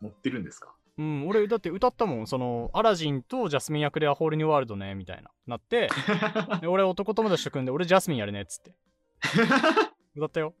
[0.00, 0.74] 載ってるんですか？
[0.98, 5.30] うん、俺だって歌ったもん、その、アラジンとジャスミン役ではホールニューワールドね、みたいな。
[5.46, 5.88] なって、
[6.60, 8.74] で俺男友達と組んで、俺ジャスミンやるね、っつって。
[10.18, 10.54] 歌ったよ。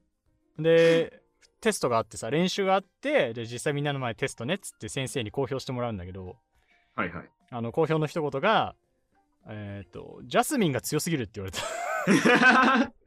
[0.58, 1.22] で、
[1.60, 6.36] テストがあってさ、練習があって、で、実際みんなの前テストね、っつって先生に公表してもらうんだけど、
[6.94, 7.30] はいはい。
[7.50, 8.74] あの、公表の一言が、
[9.48, 12.92] えっ、と、ジャスミンが強すぎるって言われた。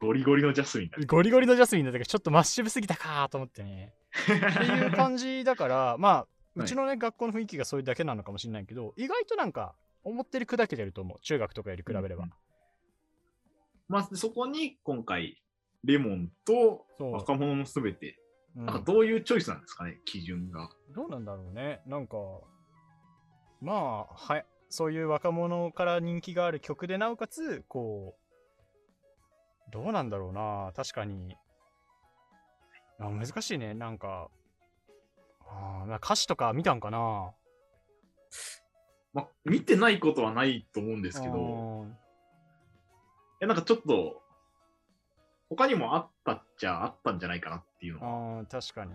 [0.00, 1.06] ゴリゴリのジャスミンだね。
[1.06, 3.94] ゴリゴリのジャスミンだったけど、ちょっとマッシブすぎたかと思ってね。
[4.22, 4.32] って
[4.64, 11.20] いう感じだから、まあ、 うちのね、学校の雰囲気がそういうだけなのかもしれないけど、意外となんか、思ってる砕けてると思う。
[11.20, 12.24] 中学とかより比べれば。
[12.24, 12.32] うん
[13.88, 15.41] まあ、そこに今回、
[15.84, 18.22] レモンと若者のすべて、うん
[18.54, 20.68] なんかどういうチョイスなんですかね、基準が。
[20.94, 21.80] どうなんだろうね。
[21.86, 22.18] なんか、
[23.62, 30.70] まあ、はい、そういう若者から人気がある曲で、なおかつ、こう、どうなんだろうな。
[30.76, 31.34] 確かに。
[33.00, 33.72] あ難しいね。
[33.72, 34.28] なんか、
[35.46, 37.32] あーまあ歌詞とか見たんかな。
[39.14, 41.96] まあ、見てないことはないと思うんですけど、うん
[43.42, 44.21] えなんかちょっと、
[45.56, 48.92] 他にもあったっちゃあったんじゃないかなっていうのは確かに。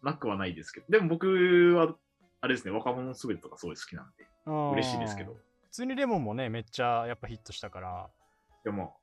[0.00, 1.92] なくはないですけど、でも僕は、
[2.40, 5.32] あれですね、若者のすべてとかすごい好きなんで、嬉しいですけど。
[5.32, 8.10] 普通にレモンもね、めっちゃやっぱヒットしたから。
[8.62, 8.96] でも、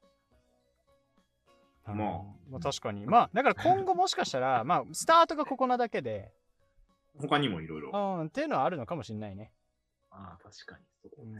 [1.86, 1.98] まあうん
[2.50, 3.06] まあ確かに。
[3.06, 6.32] まあ、だから今後もしかしたら、 まあ、スタートがここなだけで、
[7.20, 7.92] 他にもいろいろ。
[7.92, 9.52] うん、っていうのはあるのかもしれないね。
[10.12, 10.86] ああ、確かに。
[11.04, 11.36] そううん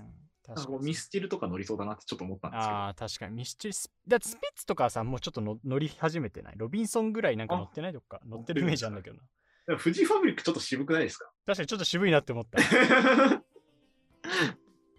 [0.46, 0.86] 確かに。
[0.86, 2.72] ミスチルとか乗りそうだなってちょっと思ったんですけど。
[2.72, 3.36] ああ、確かに。
[3.36, 6.54] ミスチルス、だってスピッツとかはさ、もうちょっとの乗り始めてない？
[6.58, 7.94] ロビンソンぐらいなんか乗ってない？
[7.94, 9.24] とか、乗ってるイメージあるんだけどな。
[9.68, 11.32] でもフジファブリックちょっと渋くないですか？
[11.46, 12.60] 確かにちょっと渋いなって思った。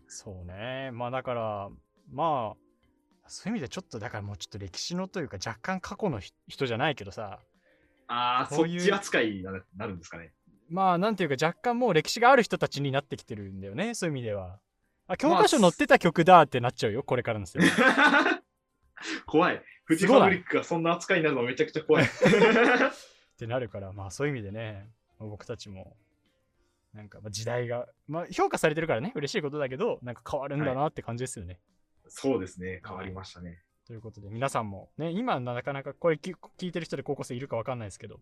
[0.09, 0.91] そうね。
[0.93, 1.69] まあだから、
[2.11, 7.41] まあ、そういう意味でちょっと、だからもうちょっと歴史のというか、若干過去のひ人じゃないけどさ、
[8.09, 9.51] ああ、そうっち扱いにな
[9.87, 10.33] るんですかね。
[10.69, 14.61] まあなんていうか若干もう歴史がある人たちになってきてるんだよね、そういう意味では。
[15.09, 17.65] あ、教科書載ってた曲だってなっちゃうよ、これからのですよ。
[19.27, 19.63] 怖い。
[19.85, 22.05] フジファブリックがそんな扱いになるのめちゃくちゃ怖い。
[22.07, 22.09] っ
[23.39, 25.97] てなるから、まあそういう意味でね、まあ僕たちも、
[26.93, 31.61] なんかまあ時代が、まあ評価されてるからね、嬉しいことだけど、なんか変わるんだなって感じですよね。
[32.09, 33.63] そうですね、変わりましたね。
[33.87, 38.21] ということで、皆さんもね、今なかなかこれ聞聞いてる人で高校生いるかわかんないですけど、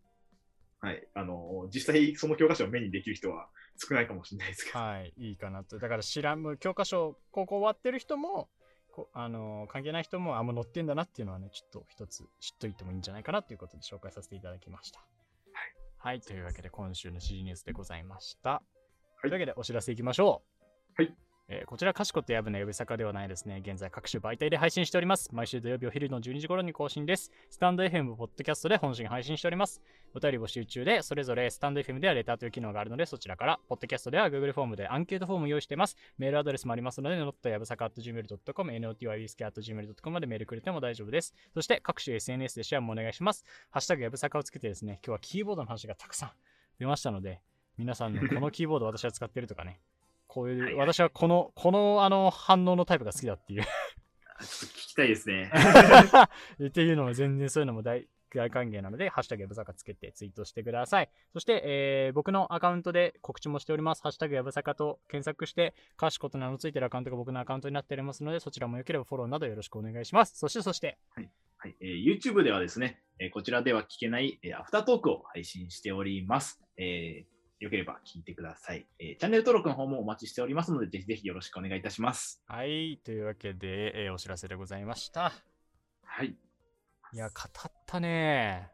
[0.84, 1.08] はい。
[1.14, 4.78] あの、実際その教科書を目にできる人は少ないかもしれないですけど。
[4.78, 5.78] はい、いいかなと。
[5.78, 8.48] だから知らん、教科書、高校終わってる人も、
[8.92, 15.00] こあの関係ない人も、あ、もう載ってんだなっていうのはね、ちょっと一つ知っといてもいいんじゃないかなということで紹介させていただきました。
[15.00, 15.14] はい。
[15.96, 18.50] はい、というわけで今週の CG ニュースでございました。
[18.50, 18.64] はい
[19.22, 20.42] というわけでお知らせいきましょ
[20.98, 21.02] う。
[21.02, 21.23] はい。
[21.46, 23.60] えーこちら、かしことやぶの呼び坂ではないですね。
[23.62, 25.28] 現在各種媒体で配信しております。
[25.30, 27.30] 毎週土曜日お昼の12時頃に更新です。
[27.50, 29.82] スタンド FM、ポッドキャストで本心配信しております。
[30.14, 35.98] お便り募集中で、それぞれスタンド FM ではレターという機能があるので、そちらから、ポッドキャストでは Google フォームでアンケートフォームを用意しています。
[36.16, 41.34] メールアドレスもありますので、not やぶさか .gmail.com、notysk.gmail.com までメールくれても大丈夫です。
[41.52, 43.44] そして、各種 SNS でシェアもお願いします。
[43.70, 46.30] ハッシュタグやぶさかをつけてですね、今日はキーボードの話がたくさん
[46.78, 47.42] 出ましたので、
[47.76, 49.80] 皆さんのこのキーボード私は使ってるとかね、
[50.34, 53.64] こういう、はいはい私はこの、このあの反応のタイプが好きだっていうあ
[54.44, 55.50] ちょっと聞きたいですね。
[56.66, 61.10] っていうのも全然そういうのも大大歓迎なので、ハッシュタグやぶさかつけてツイートしてください。
[61.34, 64.02] そして、えー僕のアカウントで告知もしております。
[64.02, 70.36] ハッシュタグやぶさかと検索して、かしこと名のついてるアカウントが僕のアカウントになっておりますので、そちらもよければフォローなどよろしくお願いします。
[70.36, 71.30] そして、そして、はい
[71.80, 76.60] えー YouTube ではですね、えーこちらでは聞けない、えーアフタートークを配信しております。
[76.76, 77.33] えー
[77.64, 82.42] よければ聞いてください、えーチャンネル登録の方もお待ちしておりますので、ぜひぜひよろしくお願いいたします。
[82.46, 85.32] はい、というわけで、えーお知らせでございました。
[86.04, 86.28] はい。
[86.28, 86.36] い
[87.14, 88.70] いや、語ったね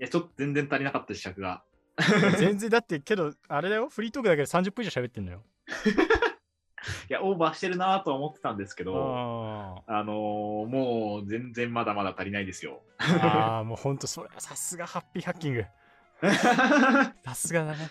[0.00, 1.62] や、ちょっと全然足りなかった尺が。
[2.38, 5.44] 全然だって、けど、あれだよ、フリートークだけで30分以上喋ってんのよ。
[7.08, 12.82] いや、オーバーしてるなとは思ってたんですけど、ああのーもう全然まだまだ足りないですよ。
[12.98, 15.66] ーあー、もうほんと、それはさすがハッピーハッキング。
[17.22, 17.90] さすがだね。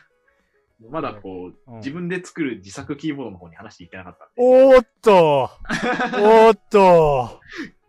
[0.90, 4.34] まだこう、うん、自分で作る自作キーボードの方に話していってなかったんで。
[4.38, 5.50] おーっと
[6.20, 7.40] おーっと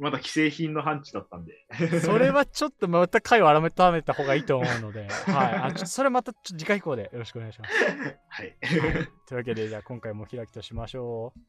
[0.01, 2.01] まだ既製品の範疇だったんで。
[2.01, 5.55] それはちょっとまた回を改めた方がいいと思うので、 はい。
[5.55, 8.19] あそれまた次回以降でよろしくお願いします。
[8.29, 8.57] はい、
[9.29, 11.41] というわけで、じゃあ今回も開きとしましょう。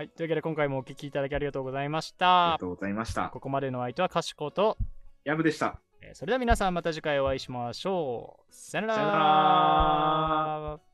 [0.00, 0.08] はい。
[0.08, 2.46] というわけで今回もお聴きいただきありがとうございました。
[2.46, 3.28] ありがとうございました。
[3.28, 4.78] ここまでの相手は賢と、
[5.24, 5.80] やでした。
[6.14, 8.54] それでは皆さんまた次回お会いしましょう。
[8.54, 10.89] さよなら